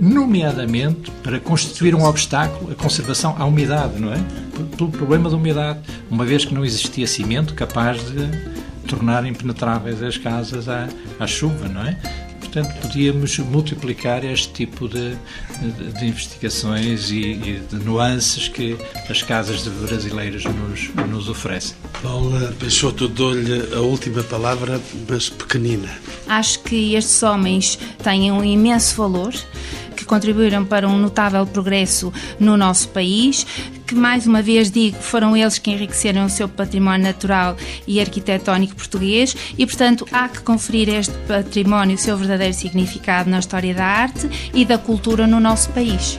nomeadamente 0.00 1.10
para 1.24 1.40
constituir 1.40 1.92
um 1.94 2.04
obstáculo 2.04 2.70
à 2.70 2.74
conservação 2.76 3.34
à 3.36 3.44
umidade, 3.44 3.98
não 3.98 4.12
é? 4.12 4.18
Pelo 4.76 4.90
problema 4.90 5.28
da 5.28 5.36
umidade, 5.36 5.80
uma 6.08 6.24
vez 6.24 6.44
que 6.44 6.54
não 6.54 6.64
existia 6.64 7.06
cimento 7.06 7.52
capaz 7.52 7.98
de 8.12 8.28
tornar 8.86 9.26
impenetráveis 9.26 10.02
as 10.02 10.16
casas 10.16 10.68
à, 10.68 10.88
à 11.18 11.26
chuva, 11.26 11.68
não 11.68 11.82
é? 11.82 11.96
Portanto, 12.40 12.80
podíamos 12.80 13.38
multiplicar 13.38 14.24
este 14.24 14.50
tipo 14.52 14.88
de, 14.88 15.14
de, 15.60 15.92
de 15.92 16.06
investigações 16.06 17.10
e, 17.10 17.32
e, 17.32 17.62
de 17.68 17.76
nuances 17.84 18.48
que 18.48 18.78
as 19.10 19.22
casas 19.22 19.64
de 19.64 19.70
brasileiros 19.70 20.44
nos, 20.44 20.88
nos 21.08 21.28
oferecem. 21.28 21.76
Paula 22.02 22.54
Peixoto, 22.58 23.08
dou-lhe 23.08 23.74
a 23.74 23.80
última 23.80 24.22
palavra, 24.22 24.80
mas 25.08 25.28
pequenina. 25.28 25.90
Acho 26.26 26.60
que 26.60 26.94
estes 26.94 27.22
homens 27.22 27.78
têm 28.02 28.32
um 28.32 28.42
imenso 28.42 28.96
valor 28.96 29.34
contribuíram 30.06 30.64
para 30.64 30.88
um 30.88 30.96
notável 30.96 31.44
progresso 31.46 32.12
no 32.38 32.56
nosso 32.56 32.88
país, 32.88 33.46
que 33.86 33.94
mais 33.94 34.26
uma 34.26 34.42
vez 34.42 34.70
digo, 34.70 34.96
foram 34.96 35.36
eles 35.36 35.58
que 35.58 35.70
enriqueceram 35.70 36.26
o 36.26 36.30
seu 36.30 36.48
património 36.48 37.04
natural 37.04 37.56
e 37.86 38.00
arquitetónico 38.00 38.74
português 38.74 39.36
e, 39.56 39.64
portanto, 39.64 40.06
há 40.10 40.28
que 40.28 40.40
conferir 40.40 40.88
este 40.88 41.14
património 41.28 41.94
o 41.94 41.98
seu 41.98 42.16
verdadeiro 42.16 42.54
significado 42.54 43.30
na 43.30 43.38
história 43.38 43.72
da 43.74 43.84
arte 43.84 44.28
e 44.52 44.64
da 44.64 44.76
cultura 44.76 45.26
no 45.26 45.38
nosso 45.38 45.70
país. 45.70 46.18